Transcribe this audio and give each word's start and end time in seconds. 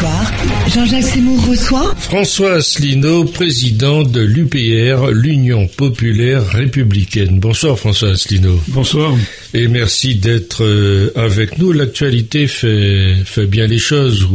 soir, 0.00 0.32
Jean-Jacques 0.68 1.02
Seymour 1.02 1.46
reçoit 1.46 1.94
François 1.98 2.54
Asselineau, 2.54 3.24
président 3.24 4.02
de 4.02 4.22
l'UPR, 4.22 5.10
l'Union 5.10 5.66
populaire 5.66 6.46
républicaine. 6.46 7.38
Bonsoir 7.38 7.78
François 7.78 8.10
Asselineau. 8.10 8.58
Bonsoir. 8.68 9.14
Et 9.52 9.68
merci 9.68 10.14
d'être 10.14 10.64
euh, 10.64 11.12
avec 11.16 11.58
nous. 11.58 11.72
L'actualité 11.72 12.46
fait, 12.46 13.14
fait 13.26 13.44
bien 13.44 13.66
les 13.66 13.78
choses, 13.78 14.26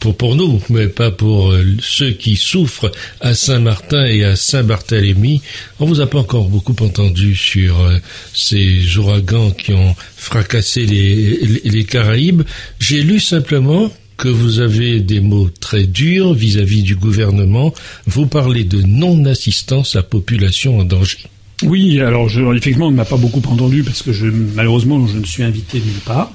pour, 0.00 0.16
pour 0.16 0.34
nous, 0.34 0.62
mais 0.70 0.86
pas 0.86 1.10
pour 1.10 1.52
euh, 1.52 1.62
ceux 1.80 2.12
qui 2.12 2.36
souffrent 2.36 2.90
à 3.20 3.34
Saint-Martin 3.34 4.06
et 4.06 4.24
à 4.24 4.34
Saint-Barthélemy. 4.34 5.42
On 5.78 5.84
vous 5.84 6.00
a 6.00 6.06
pas 6.06 6.20
encore 6.20 6.48
beaucoup 6.48 6.76
entendu 6.82 7.36
sur 7.36 7.78
euh, 7.80 7.98
ces 8.32 8.96
ouragans 8.96 9.50
qui 9.50 9.74
ont 9.74 9.94
fracassé 10.16 10.86
les, 10.86 11.36
les, 11.36 11.60
les 11.70 11.84
Caraïbes. 11.84 12.42
J'ai 12.80 13.02
lu 13.02 13.20
simplement 13.20 13.92
que 14.22 14.28
vous 14.28 14.60
avez 14.60 15.00
des 15.00 15.18
mots 15.18 15.50
très 15.58 15.84
durs 15.84 16.32
vis-à-vis 16.32 16.84
du 16.84 16.94
gouvernement. 16.94 17.74
Vous 18.06 18.26
parlez 18.26 18.62
de 18.62 18.80
non-assistance 18.80 19.96
à 19.96 20.04
population 20.04 20.78
en 20.78 20.84
danger. 20.84 21.18
Oui, 21.64 21.98
alors 21.98 22.28
je, 22.28 22.40
effectivement, 22.54 22.86
on 22.86 22.92
ne 22.92 22.96
m'a 22.96 23.04
pas 23.04 23.16
beaucoup 23.16 23.42
entendu 23.48 23.82
parce 23.82 24.00
que 24.00 24.12
je, 24.12 24.28
malheureusement, 24.28 25.04
je 25.08 25.18
ne 25.18 25.24
suis 25.24 25.42
invité 25.42 25.80
nulle 25.80 26.00
part. 26.04 26.30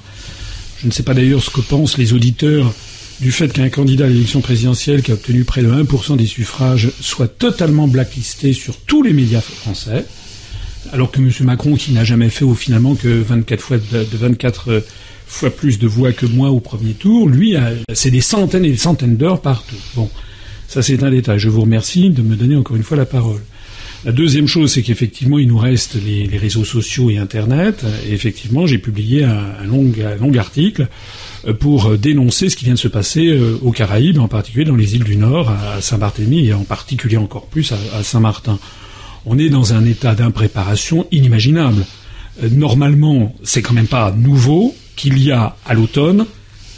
Je 0.82 0.86
ne 0.86 0.92
sais 0.92 1.02
pas 1.02 1.14
d'ailleurs 1.14 1.42
ce 1.42 1.48
que 1.48 1.62
pensent 1.62 1.96
les 1.96 2.12
auditeurs 2.12 2.74
du 3.22 3.32
fait 3.32 3.50
qu'un 3.50 3.70
candidat 3.70 4.04
à 4.04 4.08
l'élection 4.08 4.42
présidentielle 4.42 5.02
qui 5.02 5.10
a 5.10 5.14
obtenu 5.14 5.44
près 5.44 5.62
de 5.62 5.72
1% 5.72 6.18
des 6.18 6.26
suffrages 6.26 6.90
soit 7.00 7.38
totalement 7.38 7.88
blacklisté 7.88 8.52
sur 8.52 8.76
tous 8.76 9.02
les 9.02 9.14
médias 9.14 9.40
français, 9.40 10.04
alors 10.92 11.10
que 11.10 11.20
M. 11.20 11.32
Macron, 11.40 11.74
qui 11.74 11.92
n'a 11.92 12.04
jamais 12.04 12.28
fait 12.28 12.44
au 12.44 12.54
finalement 12.54 12.96
que 12.96 13.08
24 13.08 13.60
fois 13.62 13.78
de 13.78 14.16
24 14.18 14.82
fois 15.28 15.50
plus 15.50 15.78
de 15.78 15.86
voix 15.86 16.12
que 16.12 16.26
moi 16.26 16.50
au 16.50 16.60
premier 16.60 16.94
tour. 16.94 17.28
Lui, 17.28 17.54
c'est 17.92 18.10
des 18.10 18.20
centaines 18.20 18.64
et 18.64 18.70
des 18.70 18.76
centaines 18.76 19.16
d'heures 19.16 19.40
partout. 19.40 19.76
Bon, 19.94 20.10
ça 20.66 20.82
c'est 20.82 21.02
un 21.02 21.10
détail. 21.10 21.38
Je 21.38 21.48
vous 21.48 21.60
remercie 21.60 22.10
de 22.10 22.22
me 22.22 22.34
donner 22.34 22.56
encore 22.56 22.76
une 22.76 22.82
fois 22.82 22.96
la 22.96 23.06
parole. 23.06 23.40
La 24.04 24.12
deuxième 24.12 24.46
chose, 24.46 24.72
c'est 24.72 24.82
qu'effectivement, 24.82 25.38
il 25.38 25.48
nous 25.48 25.58
reste 25.58 25.96
les, 25.96 26.38
réseaux 26.38 26.64
sociaux 26.64 27.10
et 27.10 27.18
Internet. 27.18 27.84
Et 28.08 28.12
effectivement, 28.12 28.64
j'ai 28.64 28.78
publié 28.78 29.24
un, 29.24 29.64
long, 29.64 29.92
article 30.38 30.86
euh, 31.46 31.52
pour 31.52 31.98
dénoncer 31.98 32.48
ce 32.48 32.56
qui 32.56 32.64
vient 32.64 32.74
de 32.74 32.78
se 32.78 32.88
passer 32.88 33.26
euh, 33.26 33.58
aux 33.60 33.72
Caraïbes, 33.72 34.18
en 34.18 34.28
particulier 34.28 34.64
dans 34.64 34.76
les 34.76 34.94
îles 34.94 35.02
du 35.02 35.16
Nord, 35.16 35.50
à 35.50 35.80
Saint-Barthélemy 35.80 36.46
et 36.46 36.54
en 36.54 36.62
particulier 36.62 37.16
encore 37.16 37.46
plus 37.46 37.72
à, 37.72 37.78
à 37.98 38.04
Saint-Martin. 38.04 38.60
On 39.26 39.36
est 39.36 39.48
dans 39.48 39.74
un 39.74 39.84
état 39.84 40.14
d'impréparation 40.14 41.06
inimaginable. 41.10 41.84
Euh, 42.42 42.48
normalement, 42.50 43.34
c'est 43.42 43.62
quand 43.62 43.74
même 43.74 43.88
pas 43.88 44.14
nouveau 44.16 44.76
qu'il 44.98 45.22
y 45.22 45.32
a 45.32 45.56
à 45.64 45.72
l'automne 45.72 46.26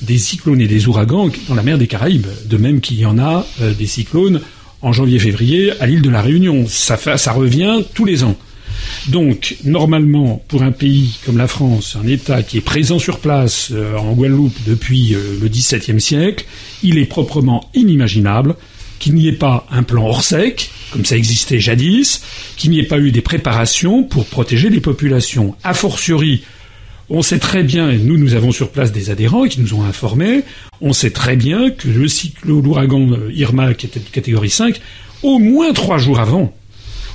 des 0.03 0.19
cyclones 0.19 0.61
et 0.61 0.69
des 0.69 0.87
ouragans 0.87 1.29
dans 1.49 1.55
la 1.55 1.63
mer 1.63 1.79
des 1.79 1.87
Caraïbes, 1.87 2.29
de 2.47 2.57
même 2.57 2.81
qu'il 2.81 2.99
y 2.99 3.07
en 3.07 3.19
a 3.19 3.47
euh, 3.61 3.75
des 3.75 3.87
cyclones 3.87 4.41
en 4.83 4.93
janvier-février 4.93 5.73
à 5.81 5.87
l'île 5.87 6.03
de 6.03 6.11
la 6.11 6.23
Réunion. 6.23 6.67
Ça, 6.69 6.97
revient 7.33 7.83
tous 7.95 8.05
les 8.05 8.23
ans. 8.23 8.37
Donc, 9.09 9.57
normalement, 9.65 10.43
pour 10.49 10.63
un 10.63 10.73
pays 10.73 11.19
comme 11.25 11.37
la 11.37 11.49
France, 11.49 11.97
un 12.03 12.07
État 12.07 12.43
qui 12.43 12.59
est 12.59 12.63
présent 12.63 12.99
sur 12.99 13.19
place 13.19 13.71
euh, 13.73 13.97
en 13.97 14.13
Guadeloupe 14.13 14.57
depuis 14.67 15.15
euh, 15.15 15.39
le 15.41 15.49
XVIIe 15.49 16.01
siècle, 16.01 16.47
il 16.83 16.99
est 16.99 17.07
proprement 17.07 17.69
inimaginable 17.75 18.55
qu'il 18.99 19.15
n'y 19.15 19.29
ait 19.29 19.33
pas 19.33 19.67
un 19.71 19.83
plan 19.83 20.07
hors 20.07 20.23
sec, 20.23 20.71
comme 20.93 21.07
ça 21.07 21.17
existait 21.17 21.59
jadis, 21.59 22.23
qu'il 22.57 22.71
n'y 22.71 22.81
ait 22.81 22.87
pas 22.87 22.99
eu 22.99 23.13
des 23.13 23.23
préparations 23.23 24.03
pour 24.03 24.27
protéger 24.27 24.69
les 24.69 24.81
populations. 24.81 25.55
A 25.65 25.73
fortiori, 25.73 26.43
on 27.11 27.23
sait 27.23 27.41
très 27.41 27.65
bien, 27.65 27.91
et 27.91 27.99
nous, 27.99 28.17
nous 28.17 28.35
avons 28.35 28.53
sur 28.53 28.71
place 28.71 28.93
des 28.93 29.11
adhérents 29.11 29.47
qui 29.47 29.61
nous 29.61 29.75
ont 29.75 29.83
informés, 29.83 30.43
on 30.81 30.93
sait 30.93 31.11
très 31.11 31.37
bien 31.37 31.71
que 31.71 31.89
le 31.89 32.09
cycle, 32.09 32.47
l'ouragan 32.47 33.09
Irma, 33.35 33.75
qui 33.75 33.87
était 33.87 34.01
de 34.01 34.09
catégorie 34.09 34.51
5, 34.51 34.81
au 35.23 35.39
moins 35.39 35.73
trois 35.73 35.99
jours 35.99 36.21
avant, 36.21 36.55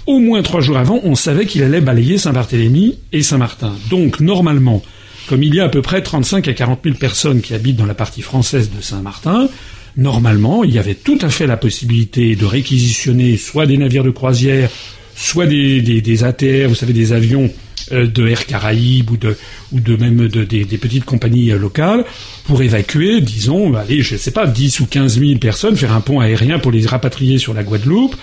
au 0.05 0.19
moins 0.19 0.43
trois 0.43 0.61
jours 0.61 0.77
avant, 0.77 0.99
on 1.03 1.15
savait 1.15 1.45
qu'il 1.45 1.63
allait 1.63 1.81
balayer 1.81 2.17
Saint-Barthélemy 2.17 2.99
et 3.11 3.23
Saint-Martin. 3.23 3.73
Donc, 3.89 4.19
normalement, 4.19 4.83
comme 5.27 5.41
il 5.41 5.55
y 5.55 5.59
a 5.59 5.63
à 5.63 5.69
peu 5.69 5.81
près 5.81 6.03
35 6.03 6.47
à 6.47 6.53
40 6.53 6.81
000 6.83 6.95
personnes 6.97 7.41
qui 7.41 7.53
habitent 7.53 7.77
dans 7.77 7.85
la 7.85 7.95
partie 7.95 8.21
française 8.21 8.69
de 8.69 8.81
Saint-Martin, 8.81 9.47
normalement, 9.97 10.63
il 10.63 10.71
y 10.71 10.79
avait 10.79 10.93
tout 10.93 11.17
à 11.21 11.29
fait 11.29 11.47
la 11.47 11.57
possibilité 11.57 12.35
de 12.35 12.45
réquisitionner 12.45 13.37
soit 13.37 13.65
des 13.65 13.77
navires 13.77 14.03
de 14.03 14.11
croisière, 14.11 14.69
soit 15.15 15.47
des, 15.47 16.23
ATR, 16.23 16.67
vous 16.67 16.75
savez, 16.75 16.93
des 16.93 17.13
avions 17.13 17.45
euh, 17.45 17.64
de 17.91 18.27
Air 18.27 18.45
Caraïbes 18.45 19.11
ou 19.11 19.17
de, 19.17 19.37
ou 19.71 19.79
de 19.79 19.95
même 19.95 20.27
de, 20.27 20.43
des, 20.43 20.65
petites 20.77 21.05
compagnies 21.05 21.51
euh, 21.51 21.57
locales 21.57 22.05
pour 22.45 22.61
évacuer, 22.61 23.21
disons, 23.21 23.73
allez, 23.75 24.01
je 24.01 24.13
ne 24.13 24.19
sais 24.19 24.31
pas, 24.31 24.47
10 24.47 24.79
ou 24.79 24.85
15 24.85 25.19
000 25.19 25.39
personnes, 25.39 25.75
faire 25.75 25.93
un 25.93 26.01
pont 26.01 26.19
aérien 26.19 26.59
pour 26.59 26.71
les 26.71 26.85
rapatrier 26.85 27.37
sur 27.37 27.53
la 27.53 27.63
Guadeloupe 27.63 28.15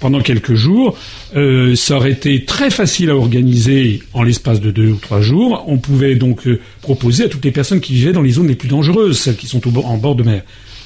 pendant 0.00 0.20
quelques 0.20 0.54
jours. 0.54 0.96
Euh, 1.36 1.74
ça 1.74 1.96
aurait 1.96 2.12
été 2.12 2.44
très 2.44 2.70
facile 2.70 3.10
à 3.10 3.16
organiser 3.16 4.02
en 4.12 4.22
l'espace 4.22 4.60
de 4.60 4.70
deux 4.70 4.88
ou 4.88 4.96
trois 4.96 5.20
jours. 5.20 5.64
On 5.66 5.78
pouvait 5.78 6.14
donc 6.14 6.46
euh, 6.46 6.60
proposer 6.82 7.24
à 7.24 7.28
toutes 7.28 7.44
les 7.44 7.52
personnes 7.52 7.80
qui 7.80 7.94
vivaient 7.94 8.12
dans 8.12 8.22
les 8.22 8.32
zones 8.32 8.48
les 8.48 8.54
plus 8.54 8.68
dangereuses, 8.68 9.18
celles 9.18 9.36
qui 9.36 9.46
sont 9.46 9.60
en 9.78 9.96
bord 9.96 10.14
de 10.14 10.22
mer. 10.22 10.42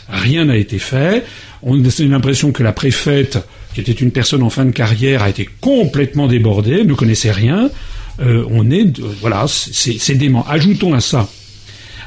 Rien 0.09 0.47
n'a 0.47 0.57
été 0.57 0.79
fait. 0.79 1.25
On 1.63 1.83
a 1.83 1.89
l'impression 2.01 2.53
que 2.53 2.63
la 2.63 2.73
préfète, 2.73 3.39
qui 3.75 3.81
était 3.81 3.93
une 3.93 4.11
personne 4.11 4.43
en 4.43 4.51
fin 4.51 4.65
de 4.65 4.73
carrière, 4.73 5.23
a 5.23 5.31
été 5.31 5.49
complètement 5.61 6.27
débordée, 6.27 6.85
ne 6.85 6.95
connaissait 6.95 7.31
rien 7.31 7.71
euh, 8.23 8.45
on 8.51 8.71
est, 8.71 8.99
voilà, 9.21 9.47
c'est 9.49 10.15
dément. 10.15 10.47
Ajoutons 10.49 10.95
à 10.95 11.01
ça, 11.01 11.29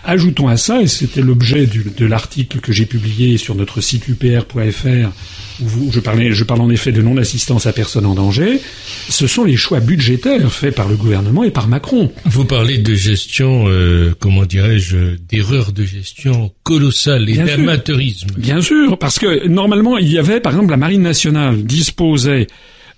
ajoutons 0.06 0.48
à 0.48 0.58
ça, 0.58 0.82
et 0.82 0.88
c'était 0.88 1.22
l'objet 1.22 1.68
de 1.68 2.06
l'article 2.06 2.60
que 2.60 2.72
j'ai 2.72 2.86
publié 2.86 3.38
sur 3.38 3.56
notre 3.56 3.82
site 3.82 4.08
upr.fr, 4.08 5.10
où 5.62 5.92
je, 5.92 6.00
parlais, 6.00 6.32
je 6.32 6.44
parle 6.44 6.62
en 6.62 6.70
effet 6.70 6.92
de 6.92 7.02
non-assistance 7.02 7.66
à 7.66 7.74
personne 7.74 8.06
en 8.06 8.14
danger, 8.14 8.60
ce 9.10 9.28
sont 9.28 9.44
les 9.44 9.58
choix 9.58 9.80
budgétaires 9.80 10.52
faits 10.52 10.76
par 10.76 10.88
le 10.88 10.96
gouvernement 10.96 11.44
et 11.44 11.52
par 11.52 11.68
Macron. 11.68 12.12
Vous 12.26 12.46
parlez 12.46 12.78
de 12.78 12.94
gestion, 12.94 13.66
euh, 13.68 14.14
comment 14.20 14.46
dirais-je, 14.46 15.16
d'erreur 15.30 15.72
de 15.72 15.84
gestion 15.84 16.52
colossale 16.64 17.30
et 17.30 17.38
d'amateurisme. 17.38 18.30
Bien 18.38 18.62
sûr, 18.62 18.98
parce 18.98 19.20
que 19.20 19.48
normalement, 19.48 19.98
il 19.98 20.10
y 20.10 20.18
avait, 20.18 20.40
par 20.40 20.54
exemple, 20.54 20.72
la 20.72 20.78
Marine 20.78 21.04
nationale 21.04 21.64
disposait 21.64 22.48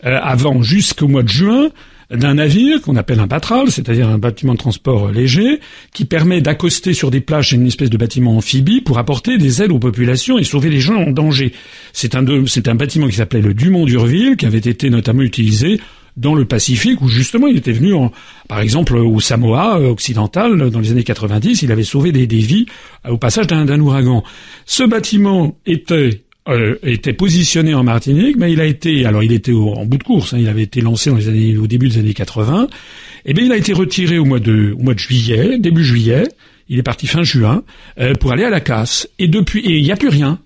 euh, 0.06 0.20
avant 0.22 0.62
jusqu'au 0.62 1.08
mois 1.08 1.24
de 1.24 1.30
juin 1.30 1.70
d'un 2.10 2.36
navire 2.36 2.82
qu'on 2.82 2.96
appelle 2.96 3.20
un 3.20 3.28
patral, 3.28 3.70
c'est-à-dire 3.70 4.08
un 4.08 4.18
bâtiment 4.18 4.54
de 4.54 4.58
transport 4.58 5.12
léger, 5.12 5.60
qui 5.94 6.06
permet 6.06 6.42
d'accoster 6.42 6.94
sur 6.94 7.12
des 7.12 7.22
plages 7.22 7.52
une 7.52 7.68
espèce 7.68 7.90
de 7.90 7.98
bâtiment 7.98 8.38
amphibie 8.38 8.82
pour 8.82 8.98
apporter 8.98 9.38
des 9.38 9.62
aides 9.62 9.72
aux 9.72 9.80
populations 9.80 10.38
et 10.38 10.44
sauver 10.44 10.70
les 10.70 10.80
gens 10.80 10.96
en 10.96 11.12
danger. 11.12 11.54
C'est 11.94 12.16
un, 12.16 12.26
un 12.26 12.76
bâtiment 12.76 13.08
qui 13.08 13.16
s'appelait 13.16 13.42
le 13.42 13.54
Dumont 13.54 13.86
d'Urville, 13.86 14.38
qui 14.38 14.46
avait 14.46 14.58
été 14.58 14.90
notamment 14.90 15.22
utilisé 15.22 15.80
dans 16.16 16.34
le 16.34 16.46
Pacifique, 16.46 17.02
où 17.02 17.08
justement 17.08 17.48
il 17.48 17.58
était 17.58 17.72
venu, 17.72 17.94
en, 17.94 18.12
par 18.48 18.60
exemple, 18.60 18.96
au 18.96 19.20
Samoa 19.20 19.80
euh, 19.80 19.90
occidental, 19.90 20.72
dans 20.72 20.80
les 20.80 20.92
années 20.92 21.04
90, 21.04 21.62
il 21.62 21.72
avait 21.72 21.84
sauvé 21.84 22.12
des, 22.12 22.26
des 22.26 22.40
vies 22.40 22.66
euh, 23.06 23.12
au 23.12 23.18
passage 23.18 23.48
d'un 23.48 23.80
ouragan. 23.80 24.24
Ce 24.66 24.84
bâtiment 24.84 25.58
était 25.66 26.24
euh, 26.50 26.76
était 26.84 27.14
positionné 27.14 27.74
en 27.74 27.84
Martinique, 27.84 28.38
mais 28.38 28.52
il 28.52 28.62
a 28.62 28.66
été, 28.66 29.06
alors 29.06 29.24
il 29.24 29.32
était 29.32 29.52
au, 29.52 29.74
en 29.74 29.86
bout 29.86 29.98
de 29.98 30.04
course, 30.04 30.34
hein, 30.34 30.38
il 30.40 30.48
avait 30.48 30.64
été 30.64 30.82
lancé 30.82 31.10
dans 31.10 31.18
les 31.18 31.28
années, 31.28 31.58
au 31.58 31.68
début 31.68 31.90
des 31.90 32.00
années 32.00 32.14
80, 32.14 32.68
et 33.26 33.32
eh 33.32 33.34
bien 33.34 33.46
il 33.46 33.52
a 33.52 33.58
été 33.58 33.74
retiré 33.74 34.18
au 34.18 34.26
mois 34.26 34.40
de, 34.40 34.74
au 34.78 34.84
mois 34.84 34.94
de 34.94 35.00
juillet, 35.00 35.58
début 35.60 35.84
juillet, 35.84 36.24
il 36.70 36.80
est 36.80 36.84
parti 36.84 37.08
fin 37.08 37.24
juin, 37.24 37.64
euh, 38.00 38.14
pour 38.16 38.32
aller 38.32 38.44
à 38.44 38.50
la 38.50 38.60
casse. 38.60 39.10
Et 39.20 39.28
depuis, 39.28 39.60
et 39.60 39.78
il 39.78 39.84
n'y 39.84 39.92
a 39.92 39.96
plus 39.96 40.10
rien. 40.10 40.40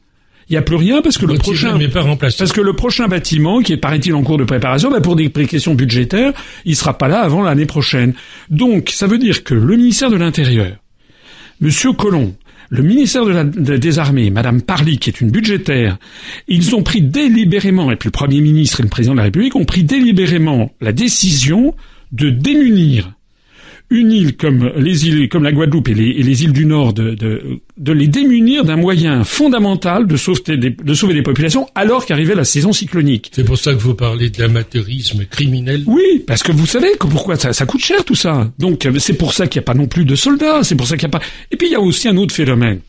Il 0.50 0.53
n'y 0.53 0.57
a 0.57 0.63
plus 0.63 0.75
rien 0.75 1.01
parce 1.01 1.17
que 1.17 1.25
le 1.25 1.35
prochain, 1.35 1.79
parce 2.19 2.51
que 2.51 2.59
le 2.59 2.73
prochain 2.73 3.07
bâtiment, 3.07 3.61
qui 3.61 3.72
est 3.73 3.78
paraît-il 3.78 4.13
en 4.13 4.22
cours 4.22 4.38
de 4.38 4.44
préparation, 4.44 4.91
ben 4.91 5.00
pour 5.00 5.16
des 5.16 5.29
questions 5.29 5.75
budgétaires, 5.75 6.34
il 6.66 6.75
sera 6.75 6.97
pas 6.97 7.07
là 7.07 7.22
avant 7.22 7.41
l'année 7.41 7.66
prochaine. 7.66 8.13
Donc, 8.49 8.90
ça 8.90 9.08
veut 9.08 9.17
dire 9.17 9.46
que 9.46 9.53
le 9.53 9.78
ministère 9.78 10.09
de 10.09 10.17
l'Intérieur, 10.17 10.76
Monsieur 11.61 11.93
Colomb, 11.93 12.34
le 12.72 12.84
ministère 12.84 13.23
des 13.46 14.00
Armées, 14.00 14.29
Madame 14.29 14.62
Parly, 14.62 14.97
qui 14.97 15.09
est 15.09 15.20
une 15.20 15.29
budgétaire, 15.29 15.97
ils 16.47 16.73
ont 16.73 16.84
pris 16.84 17.02
délibérément, 17.02 17.91
et 17.91 17.97
puis 17.97 18.08
le 18.08 18.12
Premier 18.12 18.40
ministre 18.40 18.79
et 18.79 18.84
le 18.84 18.90
Président 18.90 19.12
de 19.12 19.18
la 19.18 19.26
République 19.26 19.58
ont 19.58 19.66
pris 19.66 19.84
délibérément 19.84 20.72
la 20.79 20.94
décision 20.94 21.76
de 22.14 22.29
démunir 22.29 23.12
une 23.91 24.11
île 24.11 24.35
comme 24.38 24.72
les 24.78 25.08
îles, 25.08 25.29
comme 25.29 25.43
la 25.43 25.52
Guadeloupe 25.52 25.90
et 25.90 25.93
les, 25.93 26.09
et 26.09 26.23
les 26.23 26.43
îles 26.43 26.53
du 26.53 26.66
Nord, 26.66 26.93
de, 26.93 27.14
de, 27.14 27.59
de 27.78 27.91
les 27.91 28.08
démunir 28.08 28.64
d'un 28.64 28.78
moyen 28.78 29.23
fondamental 29.23 30.08
de 30.08 30.17
sauver, 30.17 30.58
des, 30.58 30.72
de 30.72 30.93
sauver 30.93 31.14
des 31.14 31.22
populations 31.22 31.67
alors 31.76 32.05
qu'arrivait 32.05 32.34
la 32.34 32.46
saison 32.46 32.73
cyclonique. 32.73 33.29
C'est 33.34 33.43
pour 33.43 33.58
ça 33.58 33.73
que 33.73 33.79
vous 33.79 33.93
parlez 33.93 34.29
de 34.29 34.41
l'amateurisme 34.41 35.26
criminel. 35.26 35.84
Oui, 35.85 36.23
parce 36.26 36.41
que 36.41 36.52
vous 36.52 36.66
savez 36.66 36.91
que 36.99 37.05
pourquoi 37.05 37.35
ça, 37.35 37.53
ça 37.53 37.66
coûte 37.66 37.82
cher 37.82 38.03
tout 38.05 38.16
ça. 38.16 38.52
Donc 38.58 38.88
c'est 38.97 39.17
pour 39.17 39.34
ça 39.34 39.46
qu'il 39.47 39.59
n'y 39.59 39.66
a 39.66 39.67
pas 39.67 39.73
non 39.73 39.88
plus 39.88 40.05
de 40.05 40.16
soldats. 40.16 40.64
C'est 40.64 40.76
pour 40.76 40.88
ça 40.88 40.96
qu'il 40.97 41.08
n'y 41.08 41.16
a 41.16 41.20
pas. 41.20 41.26
Et 41.52 41.58
puis 41.58 41.67
il 41.67 41.72
y 41.73 41.76
a 41.76 41.82
aussi 41.82 42.08
un 42.08 42.17
autre 42.17 42.34
phénomène. 42.34 42.79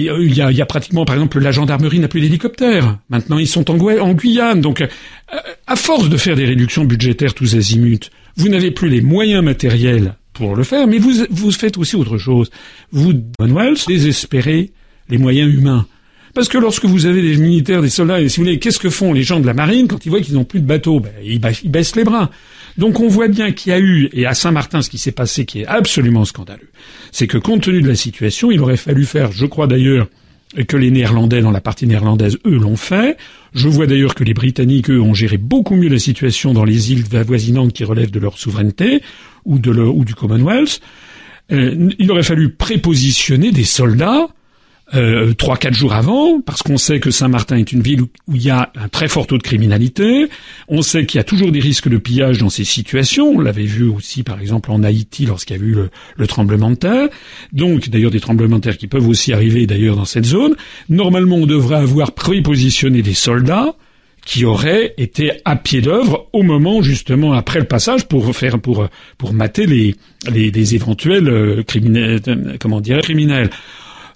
Il 0.00 0.04
y, 0.04 0.10
a, 0.40 0.50
il 0.52 0.56
y 0.56 0.62
a, 0.62 0.66
pratiquement, 0.66 1.04
par 1.04 1.16
exemple, 1.16 1.40
la 1.40 1.50
gendarmerie 1.50 1.98
n'a 1.98 2.06
plus 2.06 2.20
d'hélicoptères. 2.20 2.98
Maintenant, 3.10 3.38
ils 3.38 3.48
sont 3.48 3.68
en, 3.68 3.76
en 3.76 4.14
Guyane. 4.14 4.60
Donc, 4.60 4.86
à 5.66 5.74
force 5.74 6.08
de 6.08 6.16
faire 6.16 6.36
des 6.36 6.44
réductions 6.44 6.84
budgétaires 6.84 7.34
tous 7.34 7.56
azimuts, 7.56 8.08
vous 8.36 8.48
n'avez 8.48 8.70
plus 8.70 8.88
les 8.88 9.00
moyens 9.00 9.42
matériels 9.42 10.14
pour 10.34 10.54
le 10.54 10.62
faire, 10.62 10.86
mais 10.86 10.98
vous, 10.98 11.26
vous 11.30 11.50
faites 11.50 11.76
aussi 11.78 11.96
autre 11.96 12.16
chose. 12.16 12.48
Vous, 12.92 13.12
Manuel, 13.40 13.74
désespérez 13.88 14.70
les 15.08 15.18
moyens 15.18 15.52
humains. 15.52 15.84
Parce 16.34 16.48
que 16.48 16.58
lorsque 16.58 16.84
vous 16.84 17.06
avez 17.06 17.22
des 17.22 17.36
militaires, 17.36 17.82
des 17.82 17.88
soldats, 17.88 18.20
et 18.20 18.28
si 18.28 18.38
vous 18.38 18.44
voulez, 18.44 18.58
qu'est-ce 18.58 18.78
que 18.78 18.90
font 18.90 19.12
les 19.12 19.22
gens 19.22 19.40
de 19.40 19.46
la 19.46 19.54
marine 19.54 19.88
quand 19.88 20.04
ils 20.04 20.10
voient 20.10 20.20
qu'ils 20.20 20.34
n'ont 20.34 20.44
plus 20.44 20.60
de 20.60 20.66
bateaux 20.66 21.00
ben, 21.00 21.10
ils, 21.24 21.40
baissent 21.70 21.96
les 21.96 22.04
bras. 22.04 22.30
Donc 22.76 23.00
on 23.00 23.08
voit 23.08 23.28
bien 23.28 23.52
qu'il 23.52 23.70
y 23.70 23.74
a 23.74 23.80
eu, 23.80 24.08
et 24.12 24.26
à 24.26 24.34
Saint-Martin, 24.34 24.82
ce 24.82 24.90
qui 24.90 24.98
s'est 24.98 25.12
passé 25.12 25.44
qui 25.44 25.62
est 25.62 25.66
absolument 25.66 26.24
scandaleux, 26.24 26.70
c'est 27.12 27.26
que 27.26 27.38
compte 27.38 27.62
tenu 27.62 27.82
de 27.82 27.88
la 27.88 27.96
situation, 27.96 28.50
il 28.50 28.60
aurait 28.60 28.76
fallu 28.76 29.04
faire, 29.04 29.32
je 29.32 29.46
crois 29.46 29.66
d'ailleurs, 29.66 30.08
que 30.66 30.76
les 30.76 30.90
Néerlandais 30.90 31.42
dans 31.42 31.50
la 31.50 31.60
partie 31.60 31.86
néerlandaise, 31.86 32.38
eux, 32.46 32.56
l'ont 32.56 32.76
fait. 32.76 33.16
Je 33.54 33.68
vois 33.68 33.86
d'ailleurs 33.86 34.14
que 34.14 34.24
les 34.24 34.34
Britanniques, 34.34 34.90
eux, 34.90 35.00
ont 35.00 35.14
géré 35.14 35.36
beaucoup 35.36 35.76
mieux 35.76 35.88
la 35.88 35.98
situation 35.98 36.52
dans 36.52 36.64
les 36.64 36.92
îles 36.92 37.04
avoisinantes 37.16 37.72
qui 37.72 37.84
relèvent 37.84 38.10
de 38.10 38.18
leur 38.18 38.38
souveraineté 38.38 39.02
ou, 39.44 39.58
de 39.58 39.70
ou 39.70 40.04
du 40.04 40.14
Commonwealth. 40.14 40.80
Euh, 41.52 41.90
il 41.98 42.10
aurait 42.10 42.22
fallu 42.22 42.50
prépositionner 42.50 43.52
des 43.52 43.64
soldats 43.64 44.28
euh, 44.94 45.34
trois 45.34 45.58
quatre 45.58 45.74
jours 45.74 45.92
avant, 45.92 46.40
parce 46.40 46.62
qu'on 46.62 46.78
sait 46.78 46.98
que 46.98 47.10
Saint-Martin 47.10 47.56
est 47.56 47.72
une 47.72 47.82
ville 47.82 48.02
où, 48.02 48.08
il 48.34 48.42
y 48.42 48.50
a 48.50 48.72
un 48.74 48.88
très 48.88 49.08
fort 49.08 49.26
taux 49.26 49.36
de 49.36 49.42
criminalité. 49.42 50.28
On 50.68 50.80
sait 50.80 51.04
qu'il 51.04 51.18
y 51.18 51.20
a 51.20 51.24
toujours 51.24 51.52
des 51.52 51.60
risques 51.60 51.88
de 51.88 51.98
pillage 51.98 52.38
dans 52.38 52.48
ces 52.48 52.64
situations. 52.64 53.28
On 53.28 53.40
l'avait 53.40 53.64
vu 53.64 53.88
aussi, 53.88 54.22
par 54.22 54.40
exemple, 54.40 54.70
en 54.70 54.82
Haïti 54.82 55.26
lorsqu'il 55.26 55.56
y 55.56 55.60
a 55.60 55.62
eu 55.62 55.76
le, 56.16 56.26
tremblement 56.26 56.70
de 56.70 56.76
terre. 56.76 57.08
Donc, 57.52 57.90
d'ailleurs, 57.90 58.10
des 58.10 58.20
tremblements 58.20 58.56
de 58.56 58.62
terre 58.62 58.78
qui 58.78 58.86
peuvent 58.86 59.06
aussi 59.06 59.32
arriver 59.32 59.66
d'ailleurs 59.66 59.96
dans 59.96 60.06
cette 60.06 60.24
zone. 60.24 60.54
Normalement, 60.88 61.36
on 61.36 61.46
devrait 61.46 61.76
avoir 61.76 62.12
prépositionné 62.12 63.02
des 63.02 63.14
soldats 63.14 63.74
qui 64.24 64.44
auraient 64.44 64.94
été 64.98 65.32
à 65.44 65.56
pied 65.56 65.80
d'œuvre 65.80 66.28
au 66.32 66.42
moment 66.42 66.82
justement 66.82 67.32
après 67.32 67.60
le 67.60 67.64
passage 67.64 68.06
pour 68.08 68.36
faire 68.36 68.60
pour 68.60 68.86
pour 69.16 69.32
mater 69.32 69.64
les 69.64 69.94
les, 70.30 70.50
les 70.50 70.74
éventuels 70.74 71.28
euh, 71.28 71.62
criminels 71.62 72.20
comment 72.60 72.82
dire 72.82 73.00
criminels. 73.00 73.48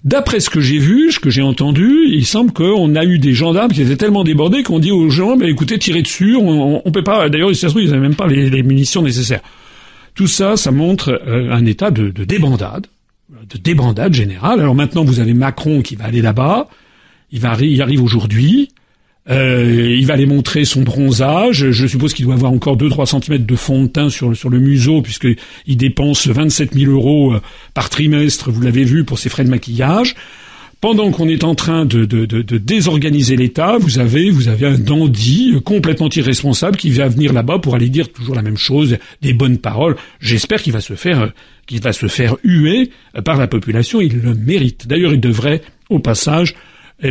D'après 0.03 0.41
ce 0.41 0.49
que 0.49 0.59
j'ai 0.59 0.79
vu, 0.79 1.13
ce 1.13 1.19
que 1.19 1.29
j'ai 1.29 1.41
entendu, 1.41 2.07
il 2.07 2.25
semble 2.25 2.51
qu'on 2.51 2.93
a 2.95 3.05
eu 3.05 3.19
des 3.19 3.33
gendarmes 3.33 3.71
qui 3.71 3.81
étaient 3.81 3.95
tellement 3.95 4.25
débordés 4.25 4.61
qu'on 4.61 4.79
dit 4.79 4.91
aux 4.91 5.09
gens, 5.09 5.37
bah, 5.37 5.47
écoutez, 5.47 5.79
tirez 5.79 6.01
dessus, 6.01 6.35
on, 6.35 6.81
on 6.85 6.91
peut 6.91 7.03
pas. 7.03 7.29
D'ailleurs, 7.29 7.51
ils 7.51 7.89
n'avaient 7.89 7.99
même 7.99 8.15
pas 8.15 8.27
les, 8.27 8.63
munitions 8.63 9.01
nécessaires. 9.01 9.41
Tout 10.13 10.27
ça, 10.27 10.57
ça 10.57 10.71
montre 10.71 11.21
euh, 11.25 11.51
un 11.51 11.65
état 11.65 11.89
de, 11.89 12.09
de 12.09 12.25
débandade, 12.25 12.87
de 13.49 13.57
débandade 13.57 14.13
générale. 14.13 14.59
Alors 14.59 14.75
maintenant, 14.75 15.05
vous 15.05 15.21
avez 15.21 15.33
Macron 15.33 15.81
qui 15.81 15.95
va 15.95 16.05
aller 16.05 16.21
là-bas. 16.21 16.67
Il 17.31 17.39
va, 17.39 17.55
il 17.61 17.81
arrive 17.81 18.03
aujourd'hui. 18.03 18.69
Euh, 19.29 19.95
il 19.97 20.05
va 20.05 20.15
aller 20.15 20.25
montrer 20.25 20.65
son 20.65 20.81
bronzage. 20.81 21.71
Je 21.71 21.87
suppose 21.87 22.13
qu'il 22.13 22.25
doit 22.25 22.35
avoir 22.35 22.51
encore 22.51 22.77
2-3 22.77 23.05
centimètres 23.05 23.45
de 23.45 23.55
fond 23.55 23.83
de 23.83 23.87
teint 23.87 24.09
sur, 24.09 24.35
sur 24.35 24.49
le 24.49 24.59
museau, 24.59 25.01
puisqu'il 25.01 25.77
dépense 25.77 26.27
27 26.27 26.73
000 26.73 26.91
euros 26.91 27.33
euh, 27.33 27.41
par 27.73 27.89
trimestre, 27.89 28.51
vous 28.51 28.61
l'avez 28.61 28.83
vu, 28.83 29.05
pour 29.05 29.19
ses 29.19 29.29
frais 29.29 29.45
de 29.45 29.49
maquillage. 29.49 30.15
Pendant 30.81 31.11
qu'on 31.11 31.29
est 31.29 31.45
en 31.45 31.55
train 31.55 31.85
de, 31.85 32.03
de, 32.03 32.25
de, 32.25 32.41
de 32.41 32.57
désorganiser 32.57 33.37
l'État, 33.37 33.77
vous 33.77 33.99
avez, 33.99 34.29
vous 34.29 34.49
avez 34.49 34.67
un 34.67 34.77
dandy 34.77 35.53
complètement 35.63 36.09
irresponsable 36.09 36.75
qui 36.75 36.89
va 36.89 37.07
venir 37.07 37.31
là-bas 37.31 37.59
pour 37.59 37.75
aller 37.75 37.87
dire 37.87 38.11
toujours 38.11 38.35
la 38.35 38.41
même 38.41 38.57
chose, 38.57 38.97
des 39.21 39.31
bonnes 39.31 39.59
paroles. 39.59 39.95
J'espère 40.19 40.61
qu'il 40.61 40.73
va 40.73 40.81
se 40.81 40.95
faire, 40.95 41.31
qu'il 41.67 41.79
va 41.79 41.93
se 41.93 42.07
faire 42.07 42.35
huer 42.43 42.91
par 43.23 43.37
la 43.37 43.47
population. 43.47 44.01
Il 44.01 44.19
le 44.19 44.35
mérite. 44.35 44.85
D'ailleurs, 44.85 45.13
il 45.13 45.21
devrait, 45.21 45.61
au 45.89 45.99
passage, 45.99 46.53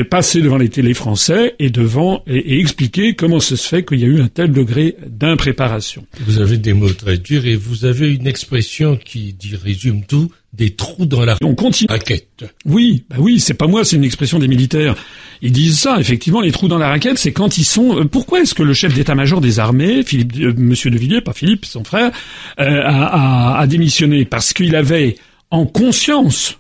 passer 0.09 0.41
devant 0.41 0.57
les 0.57 0.69
télés 0.69 0.95
français 0.95 1.55
et 1.59 1.71
devant 1.71 2.23
et, 2.27 2.61
expliquer 2.61 3.15
comment 3.15 3.41
ça 3.41 3.57
se 3.57 3.69
fait 3.69 3.85
qu'il 3.85 4.01
y 4.01 4.05
a 4.05 4.07
eu 4.07 4.21
un 4.21 4.29
tel 4.29 4.53
degré 4.53 4.97
d'impréparation. 5.07 6.07
Vous 6.21 6.39
avez 6.39 6.57
des 6.57 6.73
mots 6.73 6.93
très 6.93 7.19
durs 7.19 7.47
et 7.47 7.57
vous 7.57 7.85
avez 7.85 8.13
une 8.13 8.27
expression 8.27 8.97
qui 8.97 9.33
dit, 9.35 9.55
résume 9.57 10.05
tout, 10.05 10.31
des 10.53 10.71
trous 10.71 11.07
dans 11.07 11.25
la 11.25 11.37
on 11.43 11.55
continue. 11.55 11.89
raquette. 11.89 12.45
Oui, 12.67 13.05
bah 13.09 13.17
oui, 13.19 13.41
c'est 13.41 13.55
pas 13.55 13.67
moi, 13.67 13.85
c'est 13.85 13.97
une 13.97 14.05
expression 14.05 14.39
des 14.39 14.49
militaires. 14.49 14.95
Ils 15.41 15.53
disent 15.53 15.79
ça, 15.79 15.99
effectivement, 15.99 16.41
les 16.41 16.53
trous 16.53 16.69
dans 16.69 16.79
la 16.79 16.89
raquette, 16.89 17.19
c'est 17.19 17.33
quand 17.33 17.57
ils 17.57 17.65
sont. 17.65 18.01
Euh, 18.01 18.05
pourquoi 18.05 18.41
est-ce 18.43 18.55
que 18.55 18.63
le 18.63 18.75
chef 18.75 18.95
d'état-major 18.95 19.41
des 19.41 19.59
armées, 19.59 20.03
Philippe, 20.03 20.35
euh, 20.39 20.53
Monsieur 20.57 20.91
de 20.91 20.99
Villiers, 20.99 21.23
pas 21.23 21.33
Philippe, 21.33 21.65
son 21.65 21.85
frère, 21.85 22.13
euh, 22.61 22.83
a, 22.85 23.59
a 23.59 23.67
démissionné 23.67 24.25
Parce 24.25 24.53
qu'il 24.53 24.77
avait 24.77 25.17
en 25.51 25.65
conscience 25.65 26.59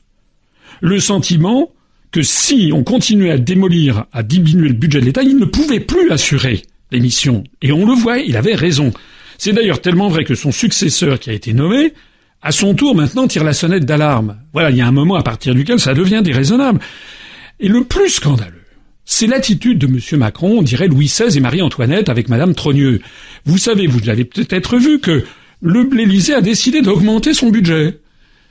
le 0.80 0.98
sentiment 0.98 1.70
que 2.12 2.22
si 2.22 2.70
on 2.74 2.84
continuait 2.84 3.32
à 3.32 3.38
démolir, 3.38 4.04
à 4.12 4.22
diminuer 4.22 4.68
le 4.68 4.74
budget 4.74 5.00
de 5.00 5.06
l'État, 5.06 5.22
il 5.22 5.38
ne 5.38 5.46
pouvait 5.46 5.80
plus 5.80 6.10
assurer 6.10 6.62
les 6.92 7.00
missions. 7.00 7.42
Et 7.62 7.72
on 7.72 7.86
le 7.86 7.94
voit, 7.94 8.18
il 8.18 8.36
avait 8.36 8.54
raison. 8.54 8.92
C'est 9.38 9.52
d'ailleurs 9.52 9.80
tellement 9.80 10.08
vrai 10.08 10.24
que 10.24 10.34
son 10.34 10.52
successeur 10.52 11.18
qui 11.18 11.30
a 11.30 11.32
été 11.32 11.54
nommé, 11.54 11.94
à 12.42 12.52
son 12.52 12.74
tour 12.74 12.94
maintenant 12.94 13.26
tire 13.26 13.44
la 13.44 13.54
sonnette 13.54 13.86
d'alarme. 13.86 14.36
Voilà, 14.52 14.70
il 14.70 14.76
y 14.76 14.82
a 14.82 14.86
un 14.86 14.92
moment 14.92 15.16
à 15.16 15.22
partir 15.22 15.54
duquel 15.54 15.80
ça 15.80 15.94
devient 15.94 16.20
déraisonnable. 16.22 16.80
Et 17.60 17.68
le 17.68 17.84
plus 17.84 18.10
scandaleux, 18.10 18.62
c'est 19.04 19.26
l'attitude 19.26 19.78
de 19.78 19.86
M. 19.86 20.18
Macron, 20.18 20.58
on 20.58 20.62
dirait 20.62 20.88
Louis 20.88 21.06
XVI 21.06 21.36
et 21.36 21.40
Marie-Antoinette 21.40 22.08
avec 22.08 22.28
Mme 22.28 22.54
Trogneux. 22.54 23.00
Vous 23.46 23.58
savez, 23.58 23.86
vous 23.86 24.00
l'avez 24.04 24.24
peut-être 24.24 24.76
vu 24.76 25.00
que 25.00 25.24
l'Élysée 25.62 26.34
a 26.34 26.40
décidé 26.40 26.82
d'augmenter 26.82 27.32
son 27.32 27.50
budget. 27.50 27.98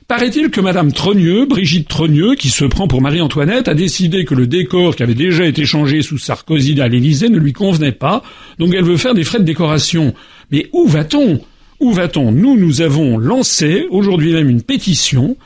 Paraît-il 0.08 0.50
que 0.50 0.60
Madame 0.60 0.92
Trogneux, 0.92 1.46
Brigitte 1.46 1.88
Trogneux, 1.88 2.34
qui 2.34 2.48
se 2.48 2.64
prend 2.64 2.88
pour 2.88 3.00
Marie-Antoinette, 3.00 3.68
a 3.68 3.74
décidé 3.74 4.24
que 4.24 4.34
le 4.34 4.46
décor 4.46 4.94
qui 4.96 5.02
avait 5.02 5.14
déjà 5.14 5.46
été 5.46 5.64
changé 5.64 6.02
sous 6.02 6.18
Sarkozy 6.18 6.80
à 6.80 6.88
l'Élysée 6.88 7.28
ne 7.28 7.38
lui 7.38 7.52
convenait 7.52 7.92
pas, 7.92 8.22
donc 8.58 8.74
elle 8.74 8.84
veut 8.84 8.96
faire 8.96 9.14
des 9.14 9.24
frais 9.24 9.38
de 9.38 9.44
décoration. 9.44 10.14
Mais 10.50 10.68
où 10.72 10.86
va-t-on? 10.86 11.40
Où 11.80 11.92
va-t-on? 11.92 12.32
Nous, 12.32 12.56
nous 12.56 12.82
avons 12.82 13.18
lancé 13.18 13.86
aujourd'hui 13.90 14.32
même 14.32 14.50
une 14.50 14.62
pétition 14.62 15.36